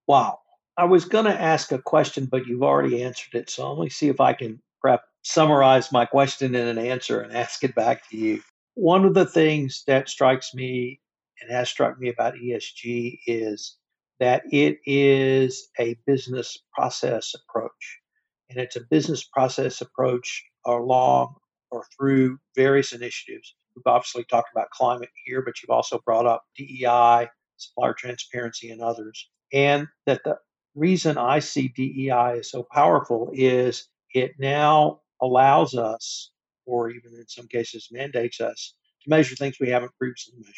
Wow. 0.07 0.41
I 0.77 0.85
was 0.85 1.05
going 1.05 1.25
to 1.25 1.41
ask 1.41 1.73
a 1.73 1.79
question, 1.79 2.27
but 2.27 2.47
you've 2.47 2.63
already 2.63 3.03
answered 3.03 3.35
it. 3.35 3.51
So 3.51 3.73
let 3.73 3.83
me 3.83 3.91
see 3.91 4.09
if 4.09 4.21
I 4.21 4.33
can 4.33 4.61
perhaps 4.81 5.05
summarize 5.23 5.93
my 5.93 6.05
question 6.05 6.55
in 6.55 6.67
an 6.67 6.79
answer 6.79 7.21
and 7.21 7.33
ask 7.37 7.65
it 7.65 7.75
back 7.75 8.09
to 8.11 8.17
you. 8.17 8.43
One 8.75 9.05
of 9.05 9.15
the 9.15 9.27
things 9.27 9.85
that 9.87 10.09
strikes 10.09 10.55
me 10.55 11.01
and 11.41 11.51
has 11.51 11.69
struck 11.69 11.99
me 11.99 12.09
about 12.09 12.35
ESG 12.35 13.21
is 13.27 13.77
that 14.21 14.43
it 14.51 14.79
is 14.87 15.69
a 15.79 15.97
business 16.07 16.59
process 16.75 17.35
approach 17.35 18.02
and 18.51 18.59
it's 18.59 18.77
a 18.77 18.85
business 18.91 19.25
process 19.25 19.81
approach 19.81 20.45
along 20.67 21.35
or 21.71 21.85
through 21.97 22.39
various 22.55 22.93
initiatives. 22.93 23.55
We've 23.75 23.87
obviously 23.87 24.25
talked 24.25 24.51
about 24.55 24.71
climate 24.71 25.09
here, 25.25 25.43
but 25.43 25.55
you've 25.63 25.71
also 25.71 26.01
brought 26.05 26.27
up 26.27 26.45
DEI, 26.57 27.29
supplier 27.57 27.95
transparency, 27.95 28.71
and 28.71 28.83
others. 28.83 29.29
And 29.53 29.87
that 30.07 30.23
the 30.25 30.37
reason 30.75 31.19
I 31.19 31.39
see 31.39 31.69
DEI 31.69 32.39
is 32.39 32.51
so 32.51 32.67
powerful 32.73 33.31
is 33.33 33.89
it 34.15 34.33
now 34.39 35.01
allows 35.21 35.75
us, 35.75 36.31
or 36.67 36.91
even 36.91 37.15
in 37.15 37.27
some 37.29 37.49
cases 37.49 37.89
mandates 37.91 38.41
us, 38.41 38.75
to 39.03 39.11
measure 39.11 39.35
things 39.35 39.57
we 39.59 39.69
haven't 39.69 39.97
previously 39.99 40.35
measured. 40.37 40.55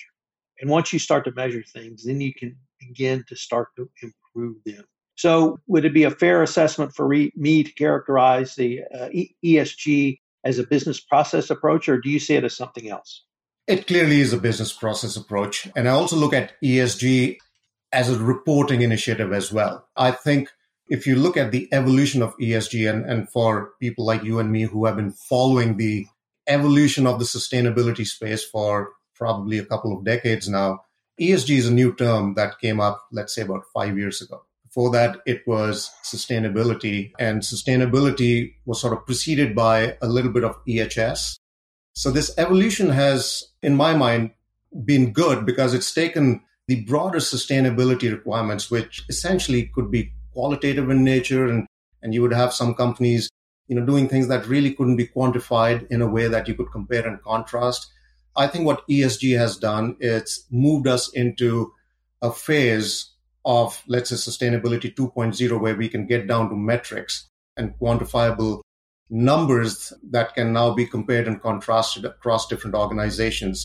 And 0.61 0.71
once 0.71 0.93
you 0.93 0.99
start 0.99 1.25
to 1.25 1.33
measure 1.33 1.63
things, 1.73 2.05
then 2.05 2.21
you 2.21 2.33
can 2.35 2.57
begin 2.81 3.25
to 3.29 3.37
start 3.37 3.69
to 3.77 3.89
improve 4.03 4.57
them. 4.65 4.85
So, 5.17 5.59
would 5.67 5.85
it 5.85 5.95
be 5.95 6.05
a 6.05 6.11
fair 6.11 6.43
assessment 6.43 6.95
for 6.95 7.07
re- 7.07 7.33
me 7.37 7.63
to 7.63 7.73
characterize 7.73 8.57
the 8.57 8.81
uh, 8.93 9.09
ESG 9.45 10.19
as 10.45 10.59
a 10.59 10.67
business 10.67 11.01
process 11.01 11.51
approach, 11.51 11.89
or 11.89 12.01
do 12.01 12.11
you 12.11 12.19
see 12.19 12.35
it 12.35 12.45
as 12.45 12.57
something 12.57 12.91
else? 12.91 13.25
It 13.67 13.87
clearly 13.87 14.21
is 14.21 14.33
a 14.33 14.39
business 14.39 14.73
process 14.73 15.17
approach. 15.17 15.69
And 15.75 15.89
I 15.89 15.93
also 15.93 16.17
look 16.17 16.35
at 16.35 16.53
ESG 16.63 17.39
as 17.93 18.11
a 18.11 18.19
reporting 18.19 18.83
initiative 18.83 19.33
as 19.33 19.51
well. 19.51 19.89
I 19.97 20.11
think 20.11 20.51
if 20.89 21.07
you 21.07 21.17
look 21.17 21.37
at 21.37 21.51
the 21.51 21.69
evolution 21.73 22.23
of 22.23 22.37
ESG, 22.37 22.91
and, 22.91 23.07
and 23.07 23.31
for 23.31 23.73
people 23.81 24.05
like 24.05 24.23
you 24.23 24.39
and 24.39 24.53
me 24.53 24.63
who 24.63 24.85
have 24.85 24.97
been 24.97 25.13
following 25.13 25.77
the 25.77 26.07
evolution 26.47 27.07
of 27.07 27.19
the 27.19 27.25
sustainability 27.25 28.07
space 28.07 28.45
for 28.45 28.91
probably 29.15 29.59
a 29.59 29.65
couple 29.65 29.97
of 29.97 30.05
decades 30.05 30.49
now, 30.49 30.81
ESG 31.19 31.57
is 31.57 31.69
a 31.69 31.73
new 31.73 31.95
term 31.95 32.35
that 32.35 32.59
came 32.59 32.81
up, 32.81 33.07
let's 33.13 33.35
say, 33.35 33.43
about 33.43 33.63
five 33.73 33.97
years 33.97 34.21
ago. 34.21 34.45
Before 34.75 34.91
that, 34.91 35.21
it 35.25 35.47
was 35.47 35.93
sustainability, 36.03 37.13
and 37.17 37.43
sustainability 37.43 38.55
was 38.67 38.81
sort 38.81 38.93
of 38.93 39.07
preceded 39.07 39.55
by 39.55 39.97
a 40.03 40.09
little 40.09 40.33
bit 40.33 40.43
of 40.43 40.57
EHS. 40.67 41.39
So, 41.93 42.11
this 42.11 42.35
evolution 42.39 42.89
has, 42.89 43.45
in 43.63 43.77
my 43.77 43.95
mind, 43.95 44.33
been 44.85 45.13
good 45.13 45.47
because 45.47 45.75
it's 45.75 45.95
taken 45.95 46.43
the 46.67 46.81
broader 46.87 47.21
sustainability 47.21 48.11
requirements, 48.11 48.69
which 48.69 49.05
essentially 49.09 49.71
could 49.73 49.93
be 49.93 50.13
qualitative 50.33 50.91
in 50.91 51.05
nature, 51.05 51.47
and, 51.47 51.69
and 52.03 52.13
you 52.13 52.21
would 52.23 52.33
have 52.33 52.53
some 52.53 52.75
companies 52.75 53.31
you 53.69 53.77
know, 53.77 53.87
doing 53.87 54.09
things 54.09 54.27
that 54.27 54.49
really 54.49 54.73
couldn't 54.73 54.97
be 54.97 55.07
quantified 55.07 55.87
in 55.89 56.03
a 56.03 56.09
way 56.09 56.27
that 56.27 56.49
you 56.49 56.55
could 56.55 56.73
compare 56.73 57.07
and 57.07 57.23
contrast. 57.23 57.93
I 58.35 58.49
think 58.49 58.67
what 58.67 58.85
ESG 58.89 59.39
has 59.39 59.57
done, 59.57 59.97
it's 60.01 60.47
moved 60.51 60.89
us 60.89 61.13
into 61.13 61.73
a 62.21 62.33
phase 62.33 63.14
of, 63.45 63.83
let's 63.87 64.11
say, 64.11 64.17
sustainability 64.17 64.95
2.0, 64.95 65.61
where 65.61 65.77
we 65.77 65.89
can 65.89 66.07
get 66.07 66.27
down 66.27 66.49
to 66.49 66.57
metrics 66.57 67.29
and 67.57 67.79
quantifiable 67.79 68.61
numbers 69.11 69.93
that 70.11 70.35
can 70.35 70.53
now 70.53 70.75
be 70.75 70.87
compared 70.87 71.29
and 71.29 71.41
contrasted 71.41 72.05
across 72.05 72.47
different 72.49 72.75
organizations. 72.75 73.65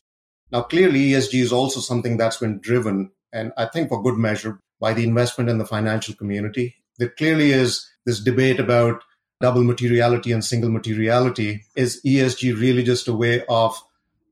Now, 0.51 0.63
clearly, 0.63 1.09
ESG 1.09 1.41
is 1.41 1.53
also 1.53 1.79
something 1.79 2.17
that's 2.17 2.37
been 2.37 2.59
driven, 2.59 3.11
and 3.31 3.53
I 3.57 3.65
think 3.65 3.89
for 3.89 4.03
good 4.03 4.17
measure, 4.17 4.59
by 4.79 4.93
the 4.93 5.03
investment 5.03 5.49
in 5.49 5.57
the 5.57 5.65
financial 5.65 6.15
community. 6.15 6.75
There 6.97 7.09
clearly 7.09 7.51
is 7.51 7.85
this 8.05 8.19
debate 8.19 8.59
about 8.59 9.03
double 9.41 9.63
materiality 9.63 10.31
and 10.31 10.43
single 10.43 10.69
materiality. 10.69 11.65
Is 11.75 12.01
ESG 12.05 12.59
really 12.59 12.83
just 12.83 13.07
a 13.07 13.13
way 13.13 13.43
of 13.47 13.81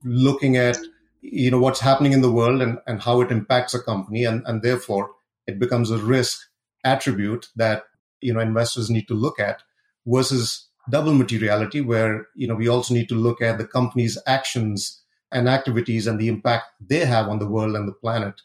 looking 0.04 0.58
at 0.58 0.78
you 1.22 1.52
know 1.52 1.60
what's 1.60 1.80
happening 1.80 2.14
in 2.14 2.22
the 2.22 2.32
world 2.32 2.62
and, 2.62 2.80
and 2.88 3.02
how 3.02 3.22
it 3.22 3.32
impacts 3.32 3.74
a 3.74 3.82
company 3.82 4.24
and, 4.24 4.44
and 4.46 4.62
therefore 4.62 5.12
it 5.48 5.60
becomes 5.60 5.92
a 5.92 5.98
risk 5.98 6.40
attribute 6.84 7.48
that 7.56 7.84
you 8.22 8.34
know 8.34 8.40
investors 8.40 8.90
need 8.90 9.08
to 9.08 9.14
look 9.14 9.40
at 9.40 9.62
versus 10.06 10.68
double 10.90 11.14
materiality 11.14 11.82
where 11.82 12.28
you 12.36 12.48
know 12.48 12.56
we 12.56 12.68
also 12.68 12.94
need 12.94 13.10
to 13.10 13.16
look 13.16 13.42
at 13.42 13.58
the 13.58 13.66
company's 13.66 14.18
actions 14.26 15.02
and 15.32 15.50
activities 15.50 16.08
and 16.08 16.20
the 16.20 16.28
impact 16.28 16.66
they 16.80 17.06
have 17.06 17.28
on 17.28 17.40
the 17.40 17.48
world 17.48 17.76
and 17.76 17.88
the 17.88 17.94
planet 17.94 18.42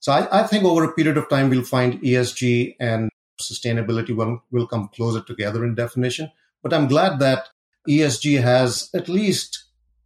so 0.00 0.12
I, 0.12 0.40
I 0.40 0.46
think 0.46 0.64
over 0.64 0.84
a 0.84 0.92
period 0.92 1.16
of 1.16 1.28
time 1.28 1.48
we'll 1.48 1.62
find 1.62 2.00
esg 2.02 2.76
and 2.78 3.10
sustainability 3.40 4.14
will, 4.14 4.42
will 4.50 4.66
come 4.66 4.88
closer 4.88 5.22
together 5.22 5.64
in 5.64 5.74
definition 5.74 6.30
but 6.62 6.72
i'm 6.72 6.88
glad 6.88 7.18
that 7.20 7.48
esg 7.88 8.40
has 8.40 8.90
at 8.94 9.08
least 9.08 9.64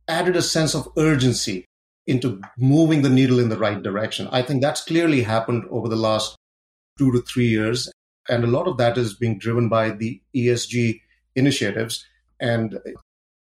added 0.09 0.37
a 0.37 0.43
sense 0.43 0.75
of 0.75 0.89
urgency 0.97 1.65
into 2.07 2.41
moving 2.59 3.03
the 3.03 3.09
needle 3.09 3.39
in 3.39 3.49
the 3.49 3.59
right 3.59 3.83
direction. 3.83 4.29
I 4.33 4.43
think 4.43 4.61
that's 4.61 4.85
clearly 4.85 5.23
happened 5.23 5.65
over 5.71 5.89
the 5.89 5.97
last 5.97 6.37
two 7.01 7.11
to 7.13 7.23
three 7.23 7.49
years. 7.49 7.91
And 8.29 8.45
a 8.45 8.55
lot 8.59 8.69
of 8.69 8.77
that 8.77 8.99
is 8.99 9.15
being 9.15 9.39
driven 9.39 9.71
by 9.71 9.91
the 9.91 10.21
ESG 10.37 11.01
initiatives 11.35 12.05
and 12.39 12.79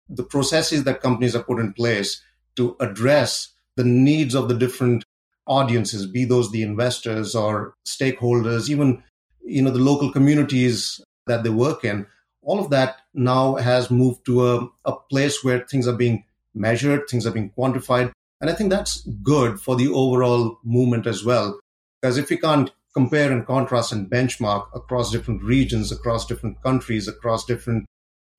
the 0.08 0.24
processes 0.24 0.86
that 0.86 1.02
companies 1.02 1.34
have 1.34 1.46
put 1.46 1.60
in 1.60 1.74
place 1.74 2.22
to 2.56 2.78
address 2.80 3.50
the 3.76 3.84
needs 3.84 4.34
of 4.34 4.48
the 4.48 4.56
different 4.56 5.04
audiences, 5.46 6.06
be 6.06 6.24
those 6.24 6.52
the 6.52 6.64
investors 6.64 7.36
or 7.36 7.74
stakeholders, 7.86 8.70
even 8.70 9.04
you 9.44 9.62
know 9.62 9.72
the 9.72 9.80
local 9.80 10.12
communities 10.12 11.02
that 11.28 11.44
they 11.44 11.50
work 11.50 11.84
in. 11.84 12.06
All 12.42 12.60
of 12.60 12.70
that 12.70 13.02
now 13.14 13.56
has 13.56 13.92
moved 13.92 14.26
to 14.26 14.48
a, 14.48 14.68
a 14.86 14.94
place 15.12 15.44
where 15.44 15.60
things 15.60 15.88
are 15.88 15.96
being 15.96 16.24
measured, 16.54 17.10
things 17.10 17.28
are 17.28 17.32
being 17.32 17.52
quantified. 17.58 18.12
And 18.40 18.50
I 18.50 18.54
think 18.54 18.70
that's 18.70 19.02
good 19.22 19.60
for 19.60 19.76
the 19.76 19.90
overall 19.90 20.60
movement 20.64 21.08
as 21.08 21.26
well. 21.26 21.60
Because 22.02 22.18
if 22.18 22.30
we 22.30 22.38
can't 22.38 22.72
compare 22.94 23.32
and 23.32 23.46
contrast 23.46 23.92
and 23.92 24.10
benchmark 24.10 24.68
across 24.74 25.12
different 25.12 25.44
regions, 25.44 25.92
across 25.92 26.26
different 26.26 26.62
countries, 26.64 27.08
across 27.08 27.46
different, 27.46 27.86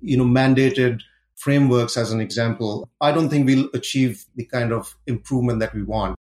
you 0.00 0.16
know, 0.16 0.24
mandated 0.24 1.00
frameworks 1.40 1.96
as 1.96 2.12
an 2.12 2.20
example, 2.20 2.88
I 3.00 3.12
don't 3.12 3.30
think 3.30 3.46
we'll 3.46 3.70
achieve 3.72 4.24
the 4.36 4.44
kind 4.44 4.72
of 4.72 4.94
improvement 5.06 5.60
that 5.60 5.74
we 5.74 5.82
want 5.82 6.16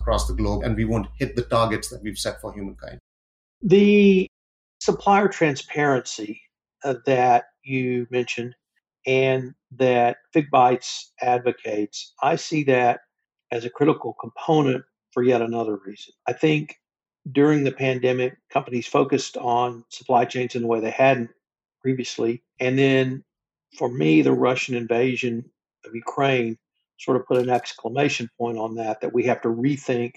across 0.00 0.26
the 0.26 0.34
globe 0.34 0.64
and 0.64 0.76
we 0.76 0.84
won't 0.84 1.06
hit 1.16 1.36
the 1.36 1.42
targets 1.42 1.88
that 1.90 2.02
we've 2.02 2.18
set 2.18 2.40
for 2.40 2.52
humankind. 2.52 2.98
The 3.62 4.26
supplier 4.80 5.28
transparency 5.28 6.42
uh, 6.82 6.94
that 7.06 7.44
you 7.62 8.06
mentioned 8.10 8.54
and 9.06 9.54
that 9.76 10.16
FigBytes 10.34 11.10
advocates, 11.20 12.12
I 12.22 12.36
see 12.36 12.64
that 12.64 13.00
as 13.52 13.64
a 13.64 13.70
critical 13.70 14.14
component 14.20 14.84
for 15.12 15.22
yet 15.22 15.40
another 15.40 15.78
reason. 15.86 16.12
I 16.26 16.32
think 16.32 16.76
during 17.32 17.64
the 17.64 17.72
pandemic, 17.72 18.36
companies 18.50 18.86
focused 18.86 19.36
on 19.36 19.84
supply 19.88 20.24
chains 20.24 20.54
in 20.54 20.64
a 20.64 20.66
way 20.66 20.80
they 20.80 20.90
hadn't 20.90 21.30
previously. 21.80 22.42
And 22.60 22.78
then 22.78 23.24
for 23.78 23.88
me, 23.88 24.22
the 24.22 24.32
Russian 24.32 24.74
invasion 24.74 25.44
of 25.84 25.94
Ukraine 25.94 26.58
sort 26.98 27.16
of 27.16 27.26
put 27.26 27.38
an 27.38 27.50
exclamation 27.50 28.30
point 28.38 28.58
on 28.58 28.74
that, 28.76 29.00
that 29.00 29.12
we 29.12 29.24
have 29.24 29.40
to 29.42 29.48
rethink 29.48 30.14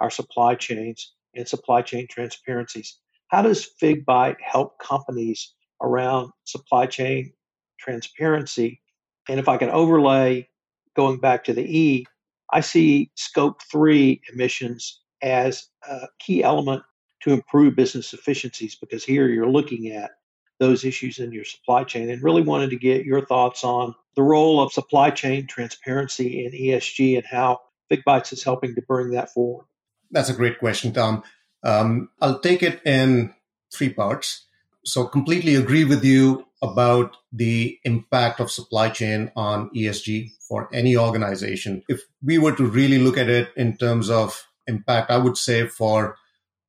our 0.00 0.10
supply 0.10 0.54
chains 0.54 1.14
and 1.34 1.48
supply 1.48 1.82
chain 1.82 2.06
transparencies. 2.08 2.98
How 3.28 3.42
does 3.42 3.68
FigByte 3.80 4.36
help 4.40 4.78
companies 4.78 5.54
around 5.82 6.30
supply 6.44 6.86
chain 6.86 7.32
transparency? 7.78 8.80
And 9.28 9.38
if 9.38 9.48
I 9.48 9.56
can 9.56 9.70
overlay 9.70 10.48
going 10.96 11.18
back 11.18 11.44
to 11.44 11.52
the 11.52 11.62
E, 11.62 12.06
I 12.52 12.60
see 12.60 13.10
scope 13.14 13.60
three 13.70 14.22
emissions 14.32 15.00
as 15.22 15.66
a 15.88 16.08
key 16.18 16.42
element 16.42 16.82
to 17.22 17.32
improve 17.32 17.76
business 17.76 18.12
efficiencies 18.12 18.76
because 18.76 19.04
here 19.04 19.28
you're 19.28 19.50
looking 19.50 19.90
at 19.92 20.12
those 20.58 20.84
issues 20.84 21.18
in 21.18 21.32
your 21.32 21.44
supply 21.44 21.84
chain 21.84 22.10
and 22.10 22.22
really 22.22 22.42
wanted 22.42 22.70
to 22.70 22.76
get 22.76 23.04
your 23.04 23.24
thoughts 23.24 23.64
on 23.64 23.94
the 24.16 24.22
role 24.22 24.60
of 24.60 24.72
supply 24.72 25.10
chain 25.10 25.46
transparency 25.46 26.44
in 26.44 26.52
ESG 26.52 27.16
and 27.16 27.26
how 27.26 27.60
FigBytes 27.90 28.32
is 28.32 28.42
helping 28.42 28.74
to 28.74 28.82
bring 28.82 29.10
that 29.10 29.30
forward. 29.30 29.66
That's 30.10 30.28
a 30.28 30.34
great 30.34 30.58
question, 30.58 30.92
Tom. 30.92 31.22
Um, 31.62 32.10
I'll 32.20 32.40
take 32.40 32.62
it 32.62 32.80
in 32.84 33.34
three 33.72 33.90
parts. 33.90 34.46
So, 34.84 35.06
completely 35.06 35.54
agree 35.54 35.84
with 35.84 36.04
you 36.04 36.46
about 36.62 37.16
the 37.32 37.78
impact 37.84 38.40
of 38.40 38.50
supply 38.50 38.88
chain 38.88 39.30
on 39.36 39.70
ESG 39.70 40.32
for 40.48 40.68
any 40.72 40.96
organization. 40.96 41.82
If 41.88 42.02
we 42.22 42.38
were 42.38 42.56
to 42.56 42.66
really 42.66 42.98
look 42.98 43.18
at 43.18 43.28
it 43.28 43.50
in 43.56 43.76
terms 43.76 44.08
of 44.08 44.47
impact, 44.68 45.10
I 45.10 45.18
would 45.18 45.36
say 45.36 45.66
for 45.66 46.16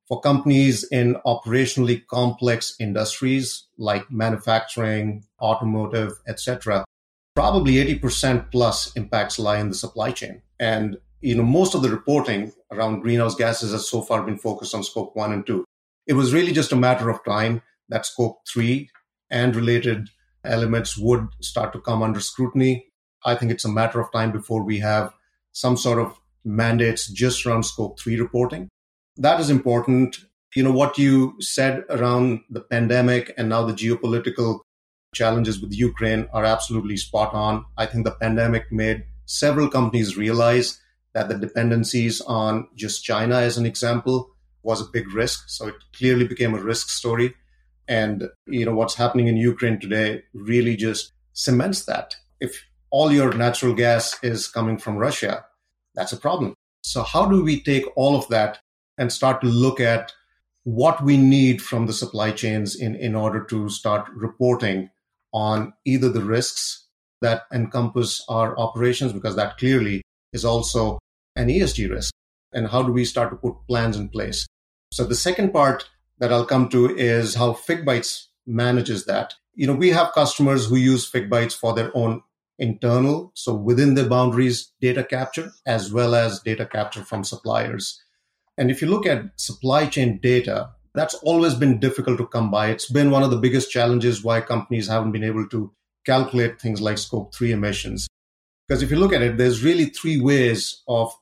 for 0.08 0.20
companies 0.20 0.82
in 0.90 1.14
operationally 1.24 2.04
complex 2.08 2.74
industries 2.80 3.66
like 3.78 4.10
manufacturing, 4.10 5.24
automotive, 5.40 6.14
etc., 6.26 6.84
probably 7.36 7.74
80% 7.74 8.50
plus 8.50 8.92
impacts 8.96 9.38
lie 9.38 9.60
in 9.60 9.68
the 9.68 9.76
supply 9.76 10.10
chain. 10.10 10.42
And 10.58 10.96
you 11.20 11.36
know, 11.36 11.44
most 11.44 11.76
of 11.76 11.82
the 11.82 11.90
reporting 11.90 12.52
around 12.72 13.02
greenhouse 13.02 13.36
gases 13.36 13.72
has 13.72 13.88
so 13.88 14.02
far 14.02 14.22
been 14.22 14.38
focused 14.38 14.74
on 14.74 14.82
scope 14.82 15.14
one 15.14 15.32
and 15.32 15.46
two. 15.46 15.64
It 16.06 16.14
was 16.14 16.32
really 16.32 16.52
just 16.52 16.72
a 16.72 16.76
matter 16.76 17.08
of 17.08 17.24
time 17.24 17.62
that 17.88 18.06
scope 18.06 18.38
three 18.48 18.90
and 19.30 19.54
related 19.54 20.08
elements 20.44 20.96
would 20.96 21.28
start 21.40 21.72
to 21.72 21.80
come 21.80 22.02
under 22.02 22.20
scrutiny. 22.20 22.86
I 23.24 23.34
think 23.34 23.52
it's 23.52 23.64
a 23.64 23.68
matter 23.70 24.00
of 24.00 24.10
time 24.12 24.32
before 24.32 24.64
we 24.64 24.78
have 24.78 25.12
some 25.52 25.76
sort 25.76 25.98
of 25.98 26.18
mandates 26.44 27.06
just 27.08 27.44
around 27.46 27.64
scope 27.64 27.98
three 27.98 28.18
reporting. 28.18 28.68
That 29.16 29.40
is 29.40 29.50
important. 29.50 30.18
You 30.54 30.64
know, 30.64 30.72
what 30.72 30.98
you 30.98 31.36
said 31.40 31.84
around 31.90 32.40
the 32.50 32.60
pandemic 32.60 33.32
and 33.36 33.48
now 33.48 33.64
the 33.64 33.72
geopolitical 33.72 34.60
challenges 35.14 35.60
with 35.60 35.72
Ukraine 35.72 36.28
are 36.32 36.44
absolutely 36.44 36.96
spot 36.96 37.34
on. 37.34 37.64
I 37.76 37.86
think 37.86 38.04
the 38.04 38.12
pandemic 38.12 38.70
made 38.70 39.04
several 39.26 39.68
companies 39.68 40.16
realize 40.16 40.80
that 41.12 41.28
the 41.28 41.38
dependencies 41.38 42.20
on 42.20 42.68
just 42.74 43.04
China, 43.04 43.36
as 43.36 43.58
an 43.58 43.66
example, 43.66 44.30
was 44.62 44.80
a 44.80 44.90
big 44.92 45.12
risk. 45.12 45.48
So 45.48 45.68
it 45.68 45.74
clearly 45.92 46.26
became 46.26 46.54
a 46.54 46.62
risk 46.62 46.88
story. 46.88 47.34
And 47.88 48.28
you 48.46 48.64
know 48.64 48.74
what's 48.74 48.94
happening 48.94 49.26
in 49.26 49.36
Ukraine 49.36 49.80
today 49.80 50.22
really 50.32 50.76
just 50.76 51.12
cements 51.32 51.84
that. 51.86 52.14
If 52.40 52.64
all 52.90 53.12
your 53.12 53.32
natural 53.34 53.74
gas 53.74 54.22
is 54.22 54.46
coming 54.46 54.78
from 54.78 54.96
Russia, 54.96 55.44
that's 56.00 56.12
a 56.12 56.16
problem. 56.16 56.54
So 56.82 57.02
how 57.02 57.26
do 57.26 57.44
we 57.44 57.60
take 57.60 57.84
all 57.94 58.16
of 58.16 58.26
that 58.28 58.58
and 58.96 59.12
start 59.12 59.42
to 59.42 59.48
look 59.48 59.80
at 59.80 60.14
what 60.64 61.04
we 61.04 61.18
need 61.18 61.60
from 61.60 61.86
the 61.86 61.92
supply 61.92 62.30
chains 62.30 62.74
in, 62.74 62.94
in 62.94 63.14
order 63.14 63.44
to 63.44 63.68
start 63.68 64.08
reporting 64.14 64.88
on 65.34 65.74
either 65.84 66.08
the 66.08 66.22
risks 66.22 66.86
that 67.20 67.42
encompass 67.52 68.24
our 68.30 68.58
operations, 68.58 69.12
because 69.12 69.36
that 69.36 69.58
clearly 69.58 70.00
is 70.32 70.42
also 70.42 70.98
an 71.36 71.48
ESG 71.48 71.90
risk. 71.90 72.14
And 72.54 72.68
how 72.68 72.82
do 72.82 72.92
we 72.92 73.04
start 73.04 73.30
to 73.30 73.36
put 73.36 73.66
plans 73.68 73.98
in 73.98 74.08
place? 74.08 74.46
So 74.90 75.04
the 75.04 75.14
second 75.14 75.52
part 75.52 75.86
that 76.18 76.32
I'll 76.32 76.46
come 76.46 76.70
to 76.70 76.96
is 76.96 77.34
how 77.34 77.52
FigBytes 77.52 78.28
manages 78.46 79.04
that. 79.04 79.34
You 79.54 79.66
know, 79.66 79.74
we 79.74 79.90
have 79.90 80.14
customers 80.14 80.66
who 80.66 80.76
use 80.76 81.10
FigBytes 81.10 81.54
for 81.54 81.74
their 81.74 81.94
own 81.94 82.22
internal, 82.60 83.32
so 83.34 83.54
within 83.54 83.94
the 83.94 84.04
boundaries, 84.04 84.70
data 84.80 85.02
capture, 85.02 85.50
as 85.66 85.92
well 85.92 86.14
as 86.14 86.40
data 86.40 86.66
capture 86.66 87.02
from 87.02 87.24
suppliers. 87.24 88.00
And 88.56 88.70
if 88.70 88.80
you 88.80 88.88
look 88.88 89.06
at 89.06 89.40
supply 89.40 89.86
chain 89.86 90.20
data, 90.22 90.70
that's 90.94 91.14
always 91.14 91.54
been 91.54 91.80
difficult 91.80 92.18
to 92.18 92.26
come 92.26 92.50
by. 92.50 92.68
It's 92.68 92.90
been 92.90 93.10
one 93.10 93.22
of 93.22 93.30
the 93.30 93.38
biggest 93.38 93.70
challenges 93.70 94.22
why 94.22 94.42
companies 94.42 94.88
haven't 94.88 95.12
been 95.12 95.24
able 95.24 95.48
to 95.48 95.72
calculate 96.04 96.60
things 96.60 96.80
like 96.80 96.98
scope 96.98 97.34
3 97.34 97.52
emissions. 97.52 98.08
Because 98.68 98.82
if 98.82 98.90
you 98.90 98.98
look 98.98 99.12
at 99.12 99.22
it, 99.22 99.36
there's 99.36 99.64
really 99.64 99.86
three 99.86 100.20
ways 100.20 100.82
of 100.86 101.12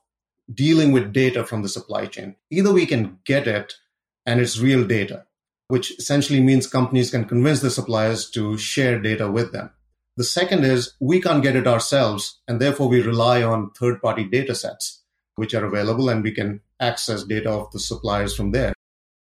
dealing 0.53 0.91
with 0.91 1.13
data 1.13 1.45
from 1.45 1.61
the 1.61 1.69
supply 1.69 2.05
chain. 2.05 2.35
Either 2.51 2.73
we 2.73 2.85
can 2.85 3.19
get 3.23 3.47
it 3.47 3.73
and 4.25 4.39
it's 4.39 4.59
real 4.59 4.85
data, 4.85 5.25
which 5.67 5.97
essentially 5.97 6.41
means 6.41 6.67
companies 6.67 7.11
can 7.11 7.25
convince 7.25 7.61
the 7.61 7.71
suppliers 7.71 8.29
to 8.31 8.57
share 8.57 8.99
data 8.99 9.31
with 9.31 9.51
them. 9.51 9.71
The 10.19 10.25
second 10.25 10.65
is 10.65 10.95
we 10.99 11.21
can't 11.21 11.41
get 11.41 11.55
it 11.55 11.65
ourselves, 11.65 12.41
and 12.45 12.59
therefore 12.59 12.89
we 12.89 13.01
rely 13.01 13.41
on 13.41 13.71
third 13.71 14.01
party 14.01 14.25
data 14.25 14.53
sets, 14.53 15.01
which 15.35 15.53
are 15.53 15.63
available 15.63 16.09
and 16.09 16.21
we 16.21 16.33
can 16.33 16.59
access 16.77 17.23
data 17.23 17.49
of 17.49 17.71
the 17.71 17.79
suppliers 17.79 18.35
from 18.35 18.51
there. 18.51 18.73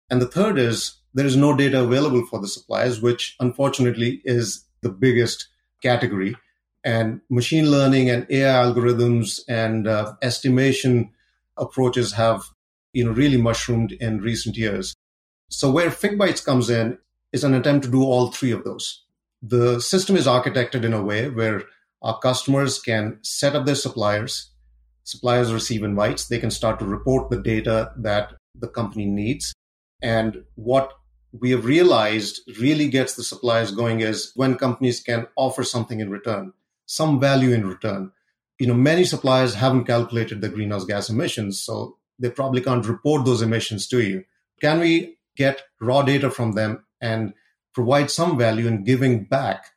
And 0.09 0.21
the 0.21 0.27
third 0.29 0.57
is 0.57 0.95
there 1.13 1.25
is 1.25 1.35
no 1.35 1.53
data 1.53 1.83
available 1.83 2.25
for 2.25 2.39
the 2.39 2.47
suppliers, 2.47 3.01
which 3.01 3.35
unfortunately 3.41 4.21
is 4.23 4.63
the 4.83 4.89
biggest 4.89 5.49
category. 5.83 6.33
And 6.85 7.19
machine 7.29 7.69
learning 7.69 8.09
and 8.09 8.25
AI 8.29 8.63
algorithms 8.63 9.41
and 9.49 9.89
uh, 9.89 10.13
estimation 10.21 11.11
approaches 11.57 12.13
have 12.13 12.45
you 12.93 13.03
know 13.03 13.11
really 13.11 13.35
mushroomed 13.35 13.91
in 13.91 14.21
recent 14.21 14.55
years. 14.55 14.95
So 15.49 15.69
where 15.69 15.89
FigBytes 15.89 16.45
comes 16.45 16.69
in 16.69 16.99
is 17.33 17.43
an 17.43 17.53
attempt 17.53 17.83
to 17.83 17.91
do 17.91 18.01
all 18.01 18.31
three 18.31 18.51
of 18.51 18.63
those. 18.63 19.04
The 19.47 19.79
system 19.79 20.15
is 20.15 20.27
architected 20.27 20.83
in 20.83 20.93
a 20.93 21.03
way 21.03 21.29
where 21.29 21.63
our 22.01 22.19
customers 22.19 22.79
can 22.79 23.19
set 23.21 23.55
up 23.55 23.65
their 23.65 23.75
suppliers. 23.75 24.51
Suppliers 25.03 25.53
receive 25.53 25.83
invites. 25.83 26.27
They 26.27 26.39
can 26.39 26.51
start 26.51 26.79
to 26.79 26.85
report 26.85 27.29
the 27.29 27.41
data 27.41 27.91
that 27.97 28.33
the 28.55 28.67
company 28.67 29.05
needs. 29.05 29.53
And 30.01 30.43
what 30.55 30.93
we 31.31 31.51
have 31.51 31.65
realized 31.65 32.41
really 32.59 32.87
gets 32.87 33.15
the 33.15 33.23
suppliers 33.23 33.71
going 33.71 33.99
is 33.99 34.31
when 34.35 34.55
companies 34.55 34.99
can 35.01 35.27
offer 35.35 35.63
something 35.63 35.99
in 35.99 36.09
return, 36.09 36.53
some 36.85 37.19
value 37.19 37.51
in 37.51 37.67
return 37.67 38.11
you 38.59 38.67
know, 38.67 38.73
many 38.73 39.03
suppliers 39.03 39.55
haven't 39.55 39.85
calculated 39.85 40.41
the 40.41 40.49
greenhouse 40.49 40.85
gas 40.85 41.09
emissions, 41.09 41.61
so 41.61 41.97
they 42.19 42.29
probably 42.29 42.61
can't 42.61 42.85
report 42.85 43.25
those 43.25 43.41
emissions 43.41 43.87
to 43.87 44.01
you. 44.01 44.23
Can 44.61 44.79
we 44.79 45.17
get 45.35 45.63
raw 45.81 46.01
data 46.01 46.31
from 46.31 46.53
them 46.53 46.85
and 47.01 47.33
provide 47.75 48.09
some 48.09 48.37
value 48.37 48.67
in 48.67 48.83
giving 48.83 49.25
back 49.25 49.67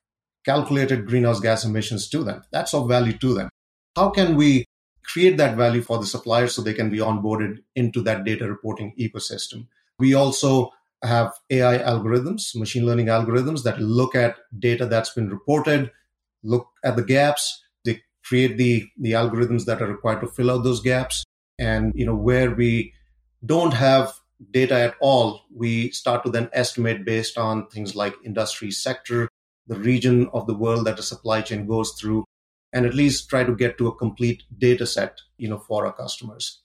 calculated 0.45 1.07
greenhouse 1.07 1.41
gas 1.41 1.65
emissions 1.65 2.09
to 2.09 2.25
them? 2.25 2.43
That's 2.51 2.73
of 2.73 2.89
value 2.89 3.19
to 3.19 3.35
them. 3.35 3.51
How 3.97 4.11
can 4.11 4.37
we 4.37 4.65
create 5.05 5.37
that 5.39 5.57
value 5.57 5.83
for 5.83 5.99
the 5.99 6.07
suppliers 6.07 6.55
so 6.55 6.63
they 6.63 6.75
can 6.75 6.89
be 6.89 6.99
onboarded 6.99 7.59
into 7.75 8.01
that 8.03 8.25
data 8.25 8.49
reporting 8.49 8.95
ecosystem? 8.99 9.67
We 9.99 10.15
also 10.15 10.71
have 11.03 11.33
AI 11.51 11.79
algorithms, 11.79 12.55
machine 12.57 12.87
learning 12.87 13.07
algorithms 13.07 13.65
that 13.65 13.81
look 13.81 14.15
at 14.15 14.37
data 14.59 14.87
that's 14.87 15.11
been 15.11 15.29
reported, 15.29 15.91
look 16.43 16.69
at 16.85 16.97
the 16.97 17.05
gaps, 17.05 17.63
they 17.85 18.03
create 18.25 18.57
the 18.57 18.87
the 18.99 19.13
algorithms 19.13 19.65
that 19.67 19.83
are 19.83 19.89
required 19.89 20.21
to 20.21 20.29
fill 20.29 20.51
out 20.51 20.65
those 20.65 20.81
gaps 20.81 21.25
and 21.59 21.93
you 21.95 22.07
know 22.07 22.15
where 22.15 22.51
we 22.51 22.93
don't 23.45 23.75
have 23.75 24.13
data 24.51 24.75
at 24.75 24.95
all 25.01 25.43
we 25.55 25.91
start 25.91 26.25
to 26.25 26.31
then 26.31 26.49
estimate 26.53 27.05
based 27.05 27.37
on 27.37 27.67
things 27.69 27.95
like 27.95 28.15
industry 28.25 28.71
sector 28.71 29.29
the 29.67 29.79
region 29.79 30.29
of 30.33 30.47
the 30.47 30.55
world 30.55 30.87
that 30.87 30.99
a 30.99 31.03
supply 31.03 31.41
chain 31.41 31.67
goes 31.67 31.93
through 32.01 32.25
and 32.73 32.87
at 32.87 32.95
least 32.95 33.29
try 33.29 33.43
to 33.43 33.55
get 33.55 33.77
to 33.79 33.89
a 33.89 33.95
complete 33.95 34.43
data 34.59 34.87
set 34.87 35.19
you 35.37 35.49
know 35.49 35.59
for 35.59 35.87
our 35.87 35.93
customers 35.93 36.63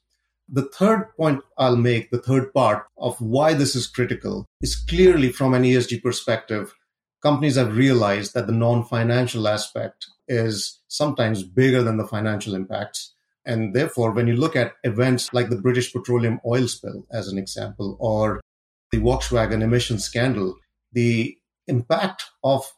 the 0.50 0.70
third 0.70 1.12
point 1.18 1.42
i'll 1.58 1.76
make 1.76 2.12
the 2.12 2.22
third 2.22 2.54
part 2.54 2.86
of 2.98 3.20
why 3.20 3.54
this 3.54 3.76
is 3.76 3.88
critical 3.88 4.46
is 4.62 4.76
clearly 4.76 5.32
from 5.32 5.54
an 5.54 5.64
esg 5.64 6.02
perspective 6.04 6.74
companies 7.24 7.56
have 7.56 7.78
realized 7.78 8.34
that 8.34 8.48
the 8.48 8.54
non-financial 8.54 9.48
aspect 9.48 10.08
is 10.28 10.82
sometimes 10.90 11.42
bigger 11.42 11.82
than 11.82 11.98
the 11.98 12.06
financial 12.06 12.54
impacts. 12.54 13.13
And 13.46 13.74
therefore, 13.74 14.12
when 14.12 14.28
you 14.28 14.36
look 14.36 14.56
at 14.56 14.74
events 14.84 15.34
like 15.34 15.50
the 15.50 15.62
British 15.62 15.92
petroleum 15.92 16.40
oil 16.46 16.68
spill, 16.68 17.06
as 17.12 17.28
an 17.28 17.38
example, 17.38 17.98
or 18.00 18.42
the 18.92 19.00
Volkswagen 19.00 19.62
emission 19.62 20.00
scandal, 20.00 20.56
the 20.92 21.38
impact 21.68 22.26
of 22.44 22.72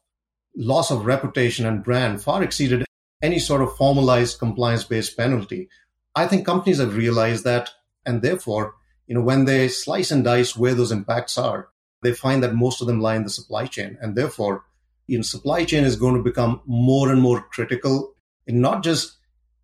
loss 0.55 0.89
of 0.89 1.05
reputation 1.05 1.65
and 1.65 1.83
brand 1.83 2.21
far 2.21 2.41
exceeded 2.41 2.85
any 3.21 3.39
sort 3.39 3.61
of 3.61 3.75
formalized 3.75 4.39
compliance 4.39 4.83
based 4.83 5.17
penalty. 5.17 5.69
I 6.15 6.27
think 6.27 6.45
companies 6.45 6.79
have 6.79 6.95
realized 6.95 7.43
that. 7.43 7.71
And 8.05 8.21
therefore, 8.21 8.75
you 9.07 9.15
know, 9.15 9.21
when 9.21 9.45
they 9.45 9.67
slice 9.67 10.11
and 10.11 10.23
dice 10.23 10.55
where 10.55 10.73
those 10.73 10.91
impacts 10.91 11.37
are, 11.37 11.69
they 12.03 12.13
find 12.13 12.43
that 12.43 12.55
most 12.55 12.81
of 12.81 12.87
them 12.87 13.01
lie 13.01 13.15
in 13.15 13.23
the 13.23 13.29
supply 13.29 13.65
chain. 13.65 13.97
And 13.99 14.15
therefore, 14.15 14.63
you 15.07 15.17
know, 15.17 15.23
supply 15.23 15.65
chain 15.65 15.83
is 15.83 15.95
going 15.95 16.15
to 16.15 16.23
become 16.23 16.61
more 16.65 17.11
and 17.11 17.21
more 17.21 17.41
critical 17.41 18.15
in 18.47 18.61
not 18.61 18.83
just 18.83 19.17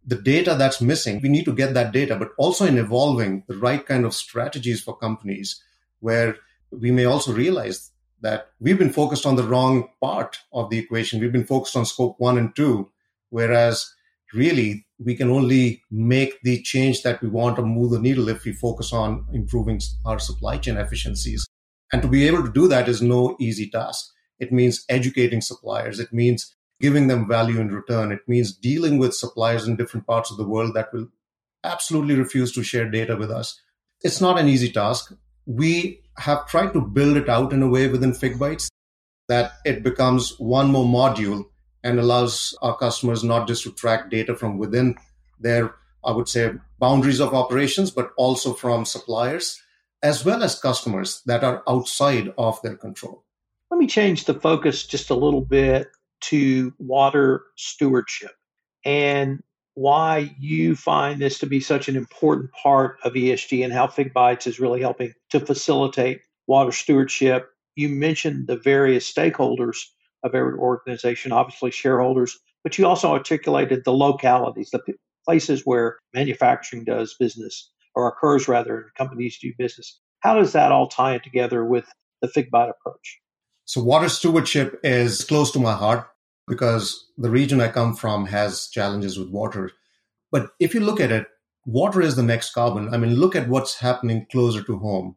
the 0.06 0.16
data 0.16 0.56
that's 0.56 0.82
missing. 0.82 1.20
We 1.22 1.30
need 1.30 1.46
to 1.46 1.54
get 1.54 1.74
that 1.74 1.92
data, 1.92 2.16
but 2.16 2.30
also 2.38 2.66
in 2.66 2.78
evolving 2.78 3.44
the 3.48 3.58
right 3.58 3.86
kind 3.86 4.06
of 4.06 4.14
strategies 4.14 4.82
for 4.82 4.98
companies 4.98 5.62
where 6.00 6.36
we 6.72 6.92
may 6.92 7.06
also 7.06 7.34
realize 7.34 7.92
that 8.22 8.52
we've 8.60 8.78
been 8.78 8.94
focused 8.94 9.26
on 9.26 9.36
the 9.36 9.44
wrong 9.44 9.90
part 10.02 10.40
of 10.54 10.70
the 10.70 10.78
equation. 10.78 11.20
We've 11.20 11.32
been 11.32 11.46
focused 11.46 11.76
on 11.76 11.86
scope 11.86 12.16
one 12.20 12.38
and 12.38 12.56
two, 12.56 12.90
whereas 13.30 13.94
really 14.34 14.86
we 15.04 15.16
can 15.16 15.30
only 15.30 15.84
make 15.92 16.42
the 16.44 16.62
change 16.62 17.04
that 17.04 17.22
we 17.22 17.28
want 17.28 17.56
to 17.58 17.64
move 17.64 17.92
the 17.92 18.00
needle 18.00 18.30
if 18.30 18.46
we 18.46 18.54
focus 18.54 18.94
on 18.94 19.26
improving 19.34 19.82
our 20.06 20.20
supply 20.20 20.58
chain 20.58 20.78
efficiencies. 20.78 21.48
And 21.92 22.02
to 22.02 22.08
be 22.08 22.28
able 22.28 22.44
to 22.44 22.52
do 22.52 22.68
that 22.68 22.88
is 22.88 23.02
no 23.02 23.36
easy 23.40 23.70
task. 23.70 24.06
It 24.40 24.52
means 24.52 24.86
educating 24.88 25.42
suppliers. 25.42 26.00
It 26.00 26.14
means 26.14 26.56
giving 26.82 27.08
them 27.08 27.28
value 27.28 27.60
in 27.60 27.74
return. 27.74 28.12
It 28.12 28.28
means 28.28 28.54
dealing 28.54 28.98
with 28.98 29.16
suppliers 29.16 29.68
in 29.68 29.76
different 29.76 30.08
parts 30.08 30.32
of 30.32 30.38
the 30.38 30.48
world 30.48 30.74
that 30.76 30.92
will 30.94 31.08
absolutely 31.64 32.16
refuse 32.16 32.52
to 32.54 32.64
share 32.64 32.90
data 32.90 33.16
with 33.16 33.32
us. 33.32 33.62
It's 34.02 34.20
not 34.20 34.40
an 34.40 34.48
easy 34.48 34.72
task. 34.72 35.14
We 35.46 36.02
have 36.18 36.48
tried 36.48 36.74
to 36.74 36.82
build 36.82 37.18
it 37.18 37.30
out 37.30 37.54
in 37.54 37.62
a 37.62 37.68
way 37.68 37.88
within 37.88 38.12
FigBytes 38.12 38.70
that 39.28 39.54
it 39.64 39.84
becomes 39.84 40.38
one 40.40 40.72
more 40.72 40.86
module 40.86 41.46
and 41.84 42.00
allows 42.00 42.58
our 42.62 42.76
customers 42.78 43.24
not 43.24 43.48
just 43.48 43.64
to 43.64 43.72
track 43.72 44.10
data 44.10 44.36
from 44.36 44.58
within 44.58 44.96
their, 45.40 45.76
I 46.04 46.12
would 46.12 46.28
say, 46.28 46.52
boundaries 46.80 47.20
of 47.20 47.34
operations, 47.34 47.92
but 47.92 48.12
also 48.18 48.54
from 48.54 48.86
suppliers 48.86 49.62
as 50.04 50.26
well 50.26 50.44
as 50.44 50.60
customers 50.60 51.22
that 51.26 51.44
are 51.44 51.64
outside 51.68 52.34
of 52.38 52.62
their 52.64 52.76
control. 52.76 53.24
Let 53.70 53.80
me 53.80 53.88
change 53.88 54.26
the 54.26 54.34
focus 54.34 54.86
just 54.86 55.10
a 55.10 55.16
little 55.16 55.42
bit 55.42 55.88
to 56.22 56.74
water 56.80 57.44
stewardship 57.58 58.32
and 58.86 59.42
why 59.76 60.36
you 60.40 60.76
find 60.76 61.22
this 61.22 61.40
to 61.40 61.46
be 61.46 61.60
such 61.60 61.88
an 61.88 61.96
important 61.96 62.52
part 62.52 62.98
of 63.04 63.14
ESG 63.14 63.64
and 63.64 63.74
how 63.74 63.88
FigBytes 63.88 64.48
is 64.48 64.60
really 64.60 64.82
helping 64.82 65.14
to 65.30 65.40
facilitate 65.40 66.22
water 66.48 66.72
stewardship. 66.72 67.50
You 67.76 67.90
mentioned 67.90 68.48
the 68.48 68.58
various 68.58 69.12
stakeholders 69.12 69.78
of 70.24 70.36
every 70.36 70.54
organization, 70.54 71.32
obviously 71.32 71.72
shareholders, 71.72 72.38
but 72.64 72.78
you 72.78 72.86
also 72.86 73.12
articulated 73.12 73.84
the 73.86 73.94
localities, 73.94 74.70
the 74.72 74.82
places 75.26 75.62
where 75.66 75.98
manufacturing 76.14 76.84
does 76.84 77.16
business 77.20 77.72
or 77.96 78.08
occurs 78.08 78.48
rather, 78.48 78.78
and 78.78 78.94
companies 78.98 79.38
do 79.42 79.54
business. 79.58 80.00
How 80.20 80.36
does 80.36 80.54
that 80.54 80.72
all 80.72 80.88
tie 80.88 81.16
in 81.16 81.22
together 81.22 81.66
with 81.66 81.86
the 82.22 82.28
FigByte 82.28 82.70
approach? 82.70 83.20
So 83.66 83.82
water 83.82 84.10
stewardship 84.10 84.80
is 84.84 85.24
close 85.24 85.52
to 85.52 85.60
my 85.60 85.74
heart 85.74 86.11
because 86.52 87.08
the 87.18 87.30
region 87.30 87.62
I 87.62 87.70
come 87.70 87.96
from 87.96 88.26
has 88.26 88.68
challenges 88.68 89.18
with 89.18 89.30
water. 89.30 89.72
But 90.34 90.50
if 90.60 90.74
you 90.74 90.82
look 90.82 91.00
at 91.00 91.10
it, 91.10 91.28
water 91.66 92.02
is 92.02 92.18
the 92.18 92.24
next 92.24 92.54
carbon. 92.54 92.94
I 92.94 92.98
mean, 92.98 93.16
look 93.16 93.38
at 93.38 93.48
what's 93.48 93.80
happening 93.80 94.28
closer 94.30 94.62
to 94.64 94.78
home. 94.78 95.16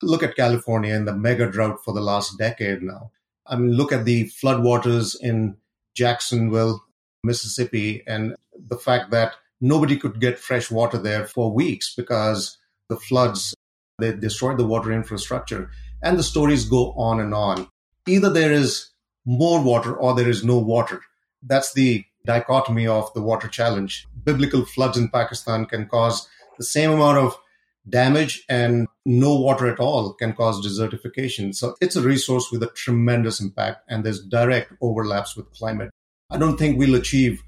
Look 0.00 0.22
at 0.22 0.36
California 0.36 0.94
and 0.94 1.08
the 1.08 1.12
mega 1.12 1.50
drought 1.50 1.82
for 1.84 1.92
the 1.92 2.00
last 2.00 2.38
decade 2.38 2.82
now. 2.82 3.10
I 3.48 3.56
mean, 3.56 3.72
look 3.72 3.90
at 3.90 4.04
the 4.04 4.26
floodwaters 4.26 5.16
in 5.20 5.56
Jacksonville, 5.96 6.84
Mississippi, 7.24 8.04
and 8.06 8.36
the 8.56 8.78
fact 8.78 9.10
that 9.10 9.32
nobody 9.60 9.96
could 9.96 10.20
get 10.20 10.38
fresh 10.38 10.70
water 10.70 10.98
there 10.98 11.24
for 11.24 11.52
weeks 11.52 11.92
because 11.96 12.58
the 12.88 12.96
floods 12.96 13.56
they 13.98 14.12
destroyed 14.12 14.58
the 14.58 14.66
water 14.66 14.92
infrastructure. 14.92 15.68
And 16.00 16.16
the 16.16 16.22
stories 16.22 16.64
go 16.64 16.92
on 16.92 17.18
and 17.18 17.34
on. 17.34 17.66
Either 18.06 18.30
there 18.30 18.52
is 18.52 18.90
more 19.26 19.60
water 19.60 19.94
or 19.94 20.14
there 20.14 20.28
is 20.28 20.44
no 20.44 20.56
water. 20.58 21.02
That's 21.42 21.74
the 21.74 22.04
dichotomy 22.24 22.86
of 22.86 23.12
the 23.12 23.22
water 23.22 23.48
challenge. 23.48 24.06
Biblical 24.24 24.64
floods 24.64 24.96
in 24.96 25.08
Pakistan 25.08 25.66
can 25.66 25.86
cause 25.86 26.28
the 26.58 26.64
same 26.64 26.90
amount 26.90 27.18
of 27.18 27.36
damage 27.88 28.44
and 28.48 28.88
no 29.04 29.36
water 29.36 29.66
at 29.68 29.78
all 29.78 30.12
can 30.14 30.32
cause 30.32 30.64
desertification. 30.64 31.54
So 31.54 31.76
it's 31.80 31.96
a 31.96 32.02
resource 32.02 32.50
with 32.50 32.62
a 32.62 32.68
tremendous 32.68 33.40
impact 33.40 33.84
and 33.88 34.04
there's 34.04 34.24
direct 34.24 34.72
overlaps 34.80 35.36
with 35.36 35.52
climate. 35.52 35.90
I 36.30 36.38
don't 36.38 36.56
think 36.56 36.78
we'll 36.78 36.96
achieve 36.96 37.42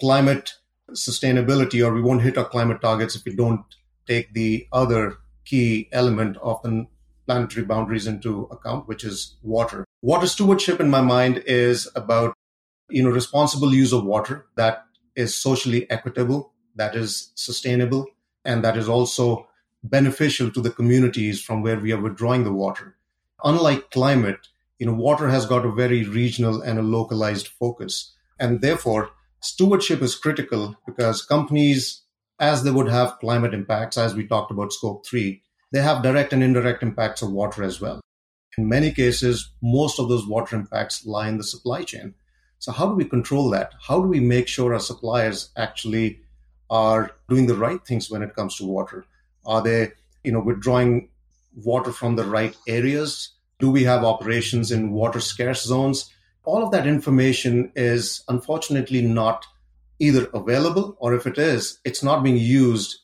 climate 0.00 0.54
sustainability 0.90 1.84
or 1.84 1.92
we 1.92 2.02
won't 2.02 2.22
hit 2.22 2.38
our 2.38 2.44
climate 2.44 2.80
targets 2.80 3.14
if 3.14 3.24
we 3.24 3.34
don't 3.34 3.64
take 4.06 4.34
the 4.34 4.66
other 4.72 5.18
key 5.44 5.88
element 5.92 6.36
of 6.38 6.60
the 6.62 6.86
planetary 7.26 7.64
boundaries 7.64 8.06
into 8.06 8.44
account, 8.50 8.88
which 8.88 9.04
is 9.04 9.36
water. 9.42 9.84
Water 10.04 10.26
stewardship 10.26 10.80
in 10.80 10.90
my 10.90 11.00
mind 11.00 11.42
is 11.46 11.90
about, 11.96 12.34
you 12.90 13.02
know, 13.02 13.08
responsible 13.08 13.72
use 13.72 13.90
of 13.90 14.04
water 14.04 14.44
that 14.54 14.84
is 15.16 15.34
socially 15.34 15.90
equitable, 15.90 16.52
that 16.76 16.94
is 16.94 17.32
sustainable, 17.36 18.04
and 18.44 18.62
that 18.62 18.76
is 18.76 18.86
also 18.86 19.48
beneficial 19.82 20.50
to 20.50 20.60
the 20.60 20.68
communities 20.68 21.40
from 21.40 21.62
where 21.62 21.80
we 21.80 21.90
are 21.90 22.02
withdrawing 22.02 22.44
the 22.44 22.52
water. 22.52 22.96
Unlike 23.44 23.92
climate, 23.92 24.48
you 24.78 24.84
know, 24.84 24.92
water 24.92 25.30
has 25.30 25.46
got 25.46 25.64
a 25.64 25.72
very 25.72 26.04
regional 26.04 26.60
and 26.60 26.78
a 26.78 26.82
localized 26.82 27.48
focus. 27.48 28.12
And 28.38 28.60
therefore, 28.60 29.08
stewardship 29.40 30.02
is 30.02 30.16
critical 30.16 30.76
because 30.84 31.24
companies, 31.24 32.02
as 32.38 32.62
they 32.62 32.70
would 32.70 32.90
have 32.90 33.18
climate 33.20 33.54
impacts, 33.54 33.96
as 33.96 34.14
we 34.14 34.26
talked 34.26 34.50
about 34.50 34.74
scope 34.74 35.06
three, 35.06 35.40
they 35.72 35.80
have 35.80 36.02
direct 36.02 36.34
and 36.34 36.42
indirect 36.42 36.82
impacts 36.82 37.22
of 37.22 37.32
water 37.32 37.62
as 37.62 37.80
well. 37.80 38.03
In 38.56 38.68
many 38.68 38.92
cases, 38.92 39.50
most 39.62 39.98
of 39.98 40.08
those 40.08 40.26
water 40.26 40.56
impacts 40.56 41.06
lie 41.06 41.28
in 41.28 41.38
the 41.38 41.44
supply 41.44 41.82
chain. 41.82 42.14
So, 42.58 42.72
how 42.72 42.86
do 42.86 42.94
we 42.94 43.04
control 43.04 43.50
that? 43.50 43.72
How 43.80 44.00
do 44.00 44.08
we 44.08 44.20
make 44.20 44.48
sure 44.48 44.72
our 44.72 44.80
suppliers 44.80 45.50
actually 45.56 46.20
are 46.70 47.10
doing 47.28 47.46
the 47.46 47.56
right 47.56 47.84
things 47.84 48.10
when 48.10 48.22
it 48.22 48.34
comes 48.34 48.56
to 48.56 48.64
water? 48.64 49.04
Are 49.44 49.62
they, 49.62 49.92
you 50.22 50.32
know, 50.32 50.40
withdrawing 50.40 51.08
water 51.54 51.92
from 51.92 52.16
the 52.16 52.24
right 52.24 52.56
areas? 52.66 53.30
Do 53.58 53.70
we 53.70 53.84
have 53.84 54.04
operations 54.04 54.70
in 54.70 54.92
water 54.92 55.20
scarce 55.20 55.62
zones? 55.62 56.10
All 56.44 56.62
of 56.62 56.72
that 56.72 56.86
information 56.86 57.72
is 57.74 58.22
unfortunately 58.28 59.02
not 59.02 59.46
either 59.98 60.28
available 60.34 60.96
or 60.98 61.14
if 61.14 61.26
it 61.26 61.38
is, 61.38 61.78
it's 61.84 62.02
not 62.02 62.22
being 62.22 62.36
used 62.36 62.96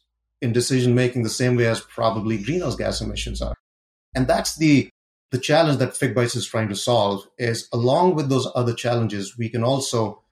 in 0.43 0.53
decision 0.53 0.95
making 0.95 1.23
the 1.23 1.29
same 1.29 1.57
way 1.57 1.67
as 1.67 1.81
probably 1.81 2.43
greenhouse 2.43 2.77
gas 2.77 3.01
emissions 3.01 3.41
are. 3.43 3.55
And 4.15 4.27
that's 4.27 4.57
the 4.57 4.91
the 5.31 5.39
challenge 5.39 5.79
that 5.79 5.91
FigBytes 5.91 6.37
is 6.37 6.47
trying 6.47 6.69
to 6.69 6.77
solve 6.77 7.27
is 7.39 7.69
along 7.73 8.15
with 8.15 8.29
those 8.29 8.49
other 8.55 8.75
challenges, 8.75 9.39
we 9.39 9.49
can 9.49 9.63
also 9.63 10.23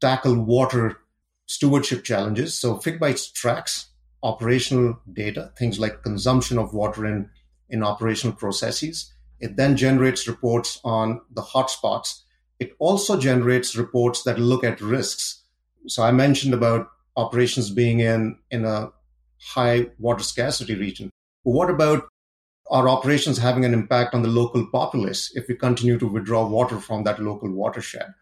tackle 0.00 0.36
water 0.36 0.98
stewardship 1.46 2.04
challenges. 2.04 2.54
So 2.54 2.76
FigBytes 2.76 3.32
tracks 3.32 3.88
operational 4.22 4.98
data, 5.12 5.52
things 5.58 5.78
like 5.78 6.02
consumption 6.02 6.58
of 6.58 6.72
water 6.72 7.04
in, 7.04 7.28
in 7.68 7.82
operational 7.82 8.34
processes. 8.34 9.12
It 9.40 9.56
then 9.56 9.76
generates 9.76 10.26
reports 10.26 10.80
on 10.84 11.20
the 11.30 11.42
hotspots. 11.42 12.22
It 12.58 12.74
also 12.78 13.18
generates 13.18 13.76
reports 13.76 14.22
that 14.22 14.38
look 14.38 14.64
at 14.64 14.80
risks. 14.80 15.42
So 15.86 16.02
I 16.02 16.12
mentioned 16.12 16.54
about 16.54 16.88
operations 17.16 17.70
being 17.70 18.00
in, 18.00 18.38
in 18.50 18.64
a 18.64 18.92
high 19.40 19.90
water 19.98 20.22
scarcity 20.22 20.74
region. 20.74 21.10
What 21.42 21.68
about 21.68 22.08
our 22.70 22.88
operations 22.88 23.38
having 23.38 23.64
an 23.64 23.74
impact 23.74 24.14
on 24.14 24.22
the 24.22 24.28
local 24.28 24.66
populace 24.66 25.30
if 25.34 25.48
we 25.48 25.54
continue 25.54 25.98
to 25.98 26.06
withdraw 26.06 26.46
water 26.46 26.80
from 26.80 27.04
that 27.04 27.20
local 27.20 27.50
watershed? 27.50 28.14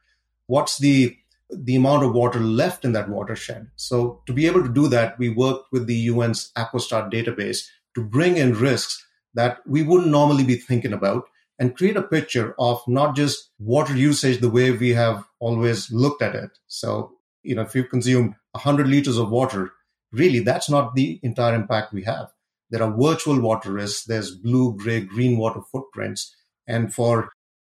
What's 0.47 0.79
the 0.79 1.17
the 1.55 1.77
amount 1.77 2.03
of 2.03 2.15
water 2.15 2.41
left 2.41 2.85
in 2.85 2.93
that 2.93 3.11
watershed? 3.11 3.71
So 3.77 4.23
to 4.27 4.33
be 4.33 4.47
able 4.47 4.63
to 4.63 4.73
do 4.73 4.89
that, 4.89 5.19
we 5.19 5.29
worked 5.29 5.71
with 5.71 5.87
the 5.87 6.09
UN's 6.09 6.51
Aquastat 6.57 7.13
database 7.13 7.67
to 7.95 8.03
bring 8.03 8.39
in 8.39 8.55
risks 8.55 9.05
that 9.35 9.59
we 9.67 9.83
wouldn't 9.83 10.11
normally 10.11 10.45
be 10.45 10.57
thinking 10.57 10.93
about 10.93 11.25
and 11.59 11.77
create 11.77 11.97
a 11.97 12.03
picture 12.03 12.55
of 12.59 12.83
not 12.89 13.15
just 13.15 13.51
water 13.59 13.95
usage 13.95 14.41
the 14.41 14.51
way 14.51 14.71
we 14.71 14.91
have 14.91 15.25
always 15.39 15.93
looked 15.93 16.23
at 16.23 16.35
it. 16.35 16.51
So, 16.67 17.13
you 17.43 17.55
know, 17.55 17.63
if 17.63 17.75
you 17.75 17.85
consume 17.85 18.35
100 18.53 18.89
liters 18.89 19.19
of 19.19 19.31
water, 19.31 19.73
really 20.11 20.41
that's 20.41 20.69
not 20.69 20.95
the 20.95 21.21
entire 21.23 21.55
impact 21.55 21.93
we 21.93 22.03
have. 22.05 22.33
There 22.73 22.83
are 22.83 22.97
virtual 22.99 23.39
water 23.39 23.71
risks, 23.71 24.05
there's 24.05 24.35
blue, 24.35 24.75
gray, 24.79 25.03
green 25.03 25.37
water 25.37 25.61
footprints. 25.71 26.35
And 26.67 26.93
for 26.93 27.31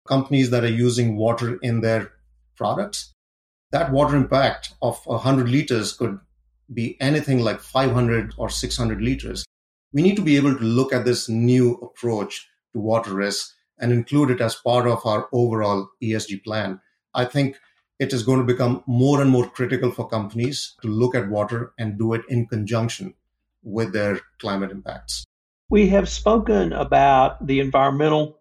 companies 0.08 0.48
that 0.50 0.64
are 0.64 0.70
using 0.70 1.18
water 1.18 1.58
in 1.60 1.82
their 1.82 2.12
products, 2.56 3.12
that 3.72 3.92
water 3.92 4.16
impact 4.16 4.72
of 4.80 4.98
100 5.04 5.50
liters 5.50 5.92
could 5.92 6.18
be 6.72 6.96
anything 6.98 7.40
like 7.40 7.60
500 7.60 8.32
or 8.38 8.48
600 8.48 9.02
liters. 9.02 9.44
We 9.92 10.00
need 10.00 10.16
to 10.16 10.22
be 10.22 10.36
able 10.36 10.56
to 10.56 10.64
look 10.64 10.94
at 10.94 11.04
this 11.04 11.28
new 11.28 11.74
approach 11.74 12.48
to 12.72 12.80
water 12.80 13.12
risk 13.12 13.52
and 13.78 13.92
include 13.92 14.30
it 14.30 14.40
as 14.40 14.54
part 14.54 14.86
of 14.86 15.04
our 15.04 15.28
overall 15.30 15.90
ESG 16.02 16.42
plan. 16.42 16.80
I 17.12 17.26
think 17.26 17.58
it 17.98 18.14
is 18.14 18.22
going 18.22 18.38
to 18.38 18.50
become 18.50 18.82
more 18.86 19.20
and 19.20 19.30
more 19.30 19.50
critical 19.50 19.90
for 19.90 20.08
companies 20.08 20.74
to 20.80 20.88
look 20.88 21.14
at 21.14 21.28
water 21.28 21.74
and 21.78 21.98
do 21.98 22.14
it 22.14 22.22
in 22.30 22.46
conjunction 22.46 23.12
with 23.66 23.92
their 23.92 24.20
climate 24.38 24.70
impacts. 24.70 25.24
We 25.68 25.88
have 25.88 26.08
spoken 26.08 26.72
about 26.72 27.44
the 27.44 27.58
environmental 27.58 28.38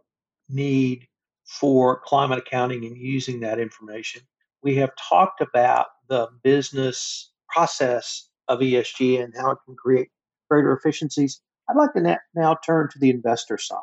need 0.48 1.08
for 1.46 2.00
climate 2.00 2.38
accounting 2.38 2.86
and 2.86 2.96
using 2.96 3.40
that 3.40 3.60
information. 3.60 4.22
We 4.62 4.76
have 4.76 4.92
talked 4.96 5.42
about 5.42 5.88
the 6.08 6.28
business 6.44 7.32
process 7.50 8.30
of 8.48 8.60
ESG 8.60 9.24
and 9.24 9.34
how 9.36 9.52
it 9.52 9.58
can 9.66 9.76
create 9.76 10.10
greater 10.50 10.72
efficiencies. 10.72 11.42
I'd 11.68 11.76
like 11.76 11.94
to 11.94 12.20
now 12.36 12.58
turn 12.64 12.90
to 12.92 13.00
the 13.00 13.10
investor 13.10 13.58
side. 13.58 13.80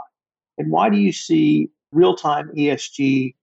And 0.59 0.71
why 0.71 0.91
do 0.91 0.97
you 0.97 1.13
see 1.13 1.71
real 1.91 2.15
time 2.15 2.51
ESG 2.57 3.35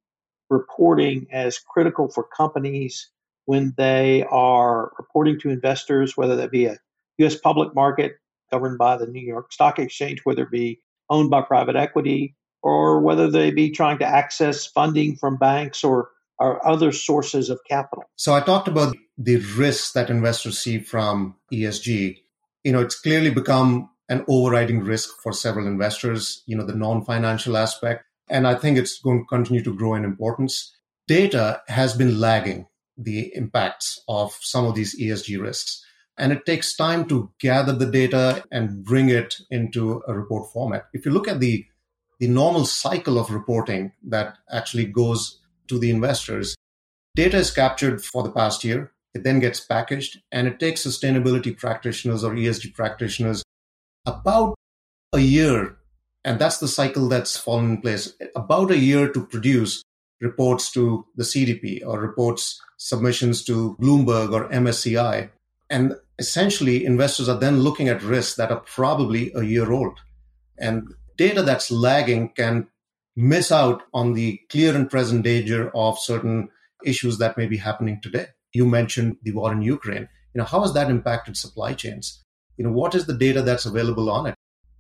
reporting 0.50 1.28
as 1.34 1.60
critical 1.60 2.08
for 2.08 2.24
companies 2.24 3.10
when 3.46 3.74
they 3.78 4.24
are 4.30 4.94
reporting 4.98 5.40
to 5.42 5.50
investors, 5.50 6.16
whether 6.16 6.38
that 6.38 6.52
be 6.52 6.66
a 6.66 6.78
U.S. 7.20 7.36
public 7.36 7.76
market 7.76 8.14
governed 8.52 8.78
by 8.78 8.98
the 8.98 9.06
New 9.06 9.26
York 9.26 9.52
Stock 9.54 9.80
Exchange, 9.80 10.22
whether 10.24 10.44
it 10.44 10.52
be 10.52 10.82
owned 11.10 11.30
by 11.30 11.42
private 11.42 11.76
equity, 11.76 12.36
or 12.62 13.00
whether 13.02 13.30
they 13.30 13.52
be 13.52 13.70
trying 13.72 14.00
to 14.00 14.06
access 14.06 14.66
funding 14.66 15.16
from 15.16 15.38
banks 15.38 15.84
or, 15.84 16.10
or 16.40 16.66
other 16.68 16.92
sources 16.92 17.50
of 17.50 17.60
capital. 17.68 18.04
So 18.16 18.34
I 18.34 18.42
talked 18.42 18.68
about 18.68 18.96
the 19.18 19.38
risks 19.38 19.92
that 19.94 20.10
investors 20.10 20.60
see 20.60 20.80
from 20.80 21.36
ESG. 21.54 22.18
You 22.64 22.72
know, 22.72 22.82
it's 22.82 23.00
clearly 23.00 23.30
become 23.30 23.90
an 24.10 24.26
overriding 24.28 24.82
risk 24.82 25.10
for 25.22 25.32
several 25.32 25.68
investors, 25.68 26.44
you 26.48 26.56
know, 26.56 26.66
the 26.66 26.76
non-financial 26.76 27.56
aspect. 27.56 28.06
And 28.30 28.48
I 28.48 28.56
think 28.56 28.78
it's 28.78 29.00
going 29.00 29.20
to 29.20 29.26
continue 29.26 29.64
to 29.64 29.76
grow 29.76 29.94
in 29.94 30.04
importance. 30.04 30.76
Data 31.08 31.62
has 31.68 31.96
been 31.96 32.20
lagging 32.20 32.68
the 32.98 33.32
impacts 33.36 34.02
of 34.08 34.38
some 34.42 34.66
of 34.66 34.76
these 34.76 35.00
ESG 35.00 35.42
risks. 35.42 35.84
And 36.20 36.32
it 36.32 36.46
takes 36.46 36.76
time 36.76 37.08
to 37.08 37.32
gather 37.40 37.74
the 37.74 37.86
data 37.86 38.44
and 38.52 38.84
bring 38.84 39.10
it 39.10 39.36
into 39.50 40.04
a 40.08 40.14
report 40.14 40.52
format. 40.52 40.88
If 40.94 41.06
you 41.06 41.12
look 41.12 41.28
at 41.28 41.40
the, 41.40 41.66
the 42.20 42.28
normal 42.28 42.66
cycle 42.66 43.18
of 43.18 43.32
reporting 43.32 43.94
that 44.08 44.38
actually 44.52 44.86
goes 44.86 45.40
to 45.70 45.80
the 45.80 45.90
investors, 45.90 46.56
data 47.16 47.38
is 47.38 47.52
captured 47.52 48.04
for 48.04 48.22
the 48.22 48.32
past 48.32 48.64
year. 48.64 48.92
It 49.16 49.24
then 49.24 49.40
gets 49.40 49.62
packaged 49.62 50.22
and 50.32 50.48
it 50.48 50.60
takes 50.60 50.86
sustainability 50.86 51.58
practitioners 51.58 52.24
or 52.24 52.34
ESG 52.34 52.76
practitioners 52.76 53.44
about 54.06 54.56
a 55.14 55.20
year 55.20 55.80
and 56.26 56.40
that's 56.40 56.58
the 56.58 56.68
cycle 56.68 57.08
that's 57.08 57.38
fallen 57.38 57.72
in 57.72 57.82
place. 57.82 58.14
About 58.36 58.72
a 58.72 58.78
year 58.78 59.12
to 59.12 59.26
produce 59.26 59.84
reports 60.22 60.72
to 60.74 61.06
the 61.16 61.24
CDP 61.24 61.82
or 61.86 62.00
reports 62.00 62.62
submissions 62.78 63.44
to 63.46 63.78
Bloomberg 63.80 64.34
or 64.34 64.50
MSCI. 64.50 65.30
And 65.70 65.96
essentially, 66.20 66.86
investors 66.86 67.28
are 67.30 67.40
then 67.40 67.62
looking 67.62 67.90
at 67.90 68.04
risks 68.04 68.36
that 68.36 68.52
are 68.52 68.62
probably 68.62 69.32
a 69.34 69.44
year 69.44 69.72
old. 69.72 70.00
And 70.58 70.94
data 71.18 71.42
that's 71.42 71.72
lagging 71.72 72.34
can 72.36 72.68
miss 73.16 73.52
out 73.52 73.84
on 73.94 74.14
the 74.14 74.40
clear 74.50 74.76
and 74.76 74.90
present 74.90 75.24
danger 75.24 75.72
of 75.76 75.98
certain 76.00 76.50
issues 76.86 77.18
that 77.18 77.38
may 77.38 77.48
be 77.48 77.58
happening 77.58 78.00
today. 78.02 78.28
You 78.54 78.66
mentioned 78.66 79.18
the 79.24 79.32
war 79.32 79.52
in 79.52 79.62
Ukraine. 79.62 80.08
You 80.34 80.40
know, 80.40 80.46
how 80.46 80.62
has 80.62 80.74
that 80.74 80.92
impacted 80.92 81.36
supply 81.36 81.74
chains? 81.74 82.24
you 82.60 82.66
know, 82.66 82.74
what 82.74 82.94
is 82.94 83.06
the 83.06 83.18
data 83.18 83.42
that's 83.42 83.66
available 83.66 84.12
on 84.12 84.28
it? 84.28 84.36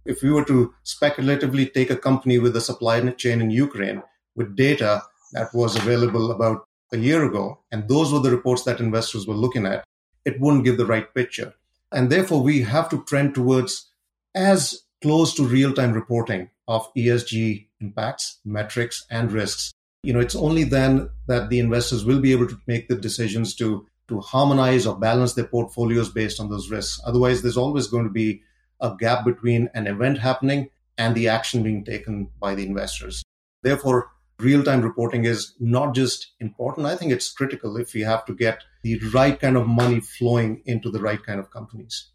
If 0.05 0.21
we 0.21 0.31
were 0.31 0.43
to 0.45 0.73
speculatively 0.83 1.65
take 1.67 1.89
a 1.89 1.95
company 1.95 2.37
with 2.37 2.55
a 2.57 2.61
supply 2.61 2.99
chain 3.11 3.39
in 3.39 3.51
Ukraine 3.51 4.03
with 4.35 4.57
data 4.57 5.01
that 5.31 5.53
was 5.53 5.77
available 5.77 6.31
about 6.31 6.65
a 6.91 6.97
year 6.97 7.23
ago, 7.23 7.59
and 7.71 7.87
those 7.87 8.11
were 8.11 8.19
the 8.19 8.31
reports 8.31 8.63
that 8.63 8.81
investors 8.81 9.25
were 9.25 9.41
looking 9.45 9.65
at, 9.65 9.85
it 10.29 10.39
wouldn't 10.39 10.65
give 10.65 10.77
the 10.77 10.85
right 10.85 11.13
picture. 11.13 11.53
And 11.91 12.09
therefore, 12.09 12.41
we 12.43 12.61
have 12.61 12.89
to 12.89 13.03
trend 13.05 13.33
towards 13.33 13.87
as 14.35 14.83
close 15.01 15.33
to 15.35 15.43
real 15.43 15.73
time 15.73 15.93
reporting 15.93 16.49
of 16.67 16.93
ESG 16.93 17.67
impacts, 17.81 18.39
metrics, 18.45 19.05
and 19.09 19.31
risks. 19.31 19.73
You 20.03 20.13
know, 20.13 20.19
it's 20.19 20.35
only 20.35 20.63
then 20.63 21.09
that 21.27 21.49
the 21.49 21.59
investors 21.59 22.05
will 22.05 22.21
be 22.21 22.31
able 22.31 22.47
to 22.47 22.59
make 22.67 22.87
the 22.87 22.95
decisions 22.95 23.55
to, 23.55 23.87
to 24.07 24.19
harmonize 24.19 24.85
or 24.85 24.95
balance 24.95 25.33
their 25.33 25.47
portfolios 25.47 26.09
based 26.09 26.39
on 26.39 26.49
those 26.49 26.69
risks. 26.69 27.01
Otherwise, 27.05 27.41
there's 27.41 27.57
always 27.57 27.87
going 27.87 28.03
to 28.03 28.11
be 28.11 28.41
a 28.81 28.95
gap 28.99 29.25
between 29.25 29.69
an 29.73 29.87
event 29.87 30.19
happening 30.19 30.69
and 30.97 31.15
the 31.15 31.27
action 31.27 31.63
being 31.63 31.83
taken 31.83 32.29
by 32.39 32.53
the 32.53 32.65
investors. 32.65 33.23
Therefore, 33.63 34.11
real 34.39 34.63
time 34.63 34.81
reporting 34.81 35.25
is 35.25 35.53
not 35.59 35.95
just 35.95 36.33
important, 36.39 36.87
I 36.87 36.95
think 36.95 37.11
it's 37.11 37.31
critical 37.31 37.77
if 37.77 37.93
we 37.93 38.01
have 38.01 38.25
to 38.25 38.33
get 38.33 38.63
the 38.83 38.99
right 39.13 39.39
kind 39.39 39.57
of 39.57 39.67
money 39.67 39.99
flowing 39.99 40.61
into 40.65 40.89
the 40.89 40.99
right 40.99 41.23
kind 41.23 41.39
of 41.39 41.51
companies. 41.51 42.09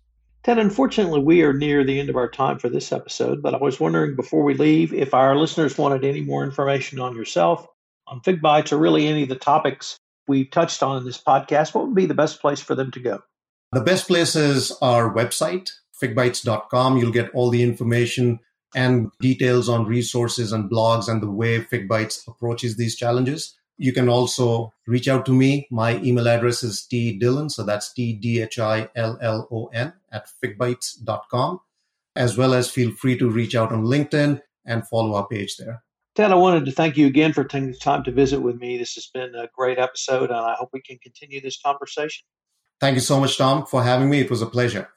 Ted, 0.44 0.58
unfortunately, 0.58 1.20
we 1.20 1.42
are 1.42 1.54
near 1.54 1.84
the 1.84 1.98
end 1.98 2.10
of 2.10 2.16
our 2.16 2.28
time 2.28 2.58
for 2.58 2.68
this 2.68 2.92
episode, 2.92 3.42
but 3.42 3.54
I 3.54 3.58
was 3.58 3.80
wondering 3.80 4.14
before 4.14 4.44
we 4.44 4.54
leave 4.54 4.92
if 4.92 5.14
our 5.14 5.36
listeners 5.36 5.78
wanted 5.78 6.04
any 6.04 6.20
more 6.20 6.44
information 6.44 7.00
on 7.00 7.16
yourself, 7.16 7.66
on 8.06 8.20
FigBytes, 8.20 8.70
or 8.70 8.76
really 8.76 9.06
any 9.06 9.22
of 9.22 9.30
the 9.30 9.36
topics 9.36 9.96
we've 10.28 10.50
touched 10.50 10.82
on 10.82 10.98
in 10.98 11.04
this 11.04 11.22
podcast, 11.22 11.74
what 11.74 11.86
would 11.86 11.94
be 11.94 12.04
the 12.06 12.14
best 12.14 12.40
place 12.40 12.60
for 12.60 12.74
them 12.74 12.90
to 12.90 13.00
go? 13.00 13.22
The 13.72 13.80
best 13.80 14.06
place 14.06 14.36
is 14.36 14.70
our 14.82 15.12
website, 15.14 15.70
figbytes.com. 16.02 16.98
You'll 16.98 17.10
get 17.10 17.30
all 17.34 17.48
the 17.48 17.62
information 17.62 18.38
and 18.74 19.10
details 19.20 19.68
on 19.68 19.86
resources 19.86 20.52
and 20.52 20.70
blogs 20.70 21.08
and 21.08 21.22
the 21.22 21.30
way 21.30 21.60
FigBytes 21.60 22.28
approaches 22.28 22.76
these 22.76 22.96
challenges. 22.96 23.56
You 23.76 23.92
can 23.92 24.08
also 24.08 24.72
reach 24.86 25.08
out 25.08 25.26
to 25.26 25.32
me. 25.32 25.66
My 25.70 25.96
email 25.96 26.28
address 26.28 26.62
is 26.62 26.86
tdhillon, 26.90 27.50
so 27.50 27.64
that's 27.64 27.92
T-D-H-I-L-L-O-N 27.92 29.92
at 30.12 30.28
figbytes.com, 30.42 31.60
as 32.14 32.36
well 32.36 32.54
as 32.54 32.70
feel 32.70 32.92
free 32.92 33.18
to 33.18 33.28
reach 33.28 33.56
out 33.56 33.72
on 33.72 33.84
LinkedIn 33.84 34.40
and 34.64 34.88
follow 34.88 35.16
our 35.16 35.26
page 35.26 35.56
there. 35.56 35.82
Ted, 36.14 36.30
I 36.30 36.36
wanted 36.36 36.64
to 36.66 36.72
thank 36.72 36.96
you 36.96 37.08
again 37.08 37.32
for 37.32 37.42
taking 37.42 37.72
the 37.72 37.78
time 37.78 38.04
to 38.04 38.12
visit 38.12 38.40
with 38.40 38.56
me. 38.56 38.78
This 38.78 38.94
has 38.94 39.10
been 39.12 39.34
a 39.34 39.48
great 39.52 39.78
episode, 39.78 40.30
and 40.30 40.38
I 40.38 40.54
hope 40.54 40.70
we 40.72 40.80
can 40.80 40.98
continue 40.98 41.40
this 41.40 41.60
conversation. 41.60 42.24
Thank 42.80 42.94
you 42.94 43.00
so 43.00 43.18
much, 43.18 43.36
Tom, 43.36 43.66
for 43.66 43.82
having 43.82 44.08
me. 44.08 44.20
It 44.20 44.30
was 44.30 44.40
a 44.40 44.46
pleasure. 44.46 44.88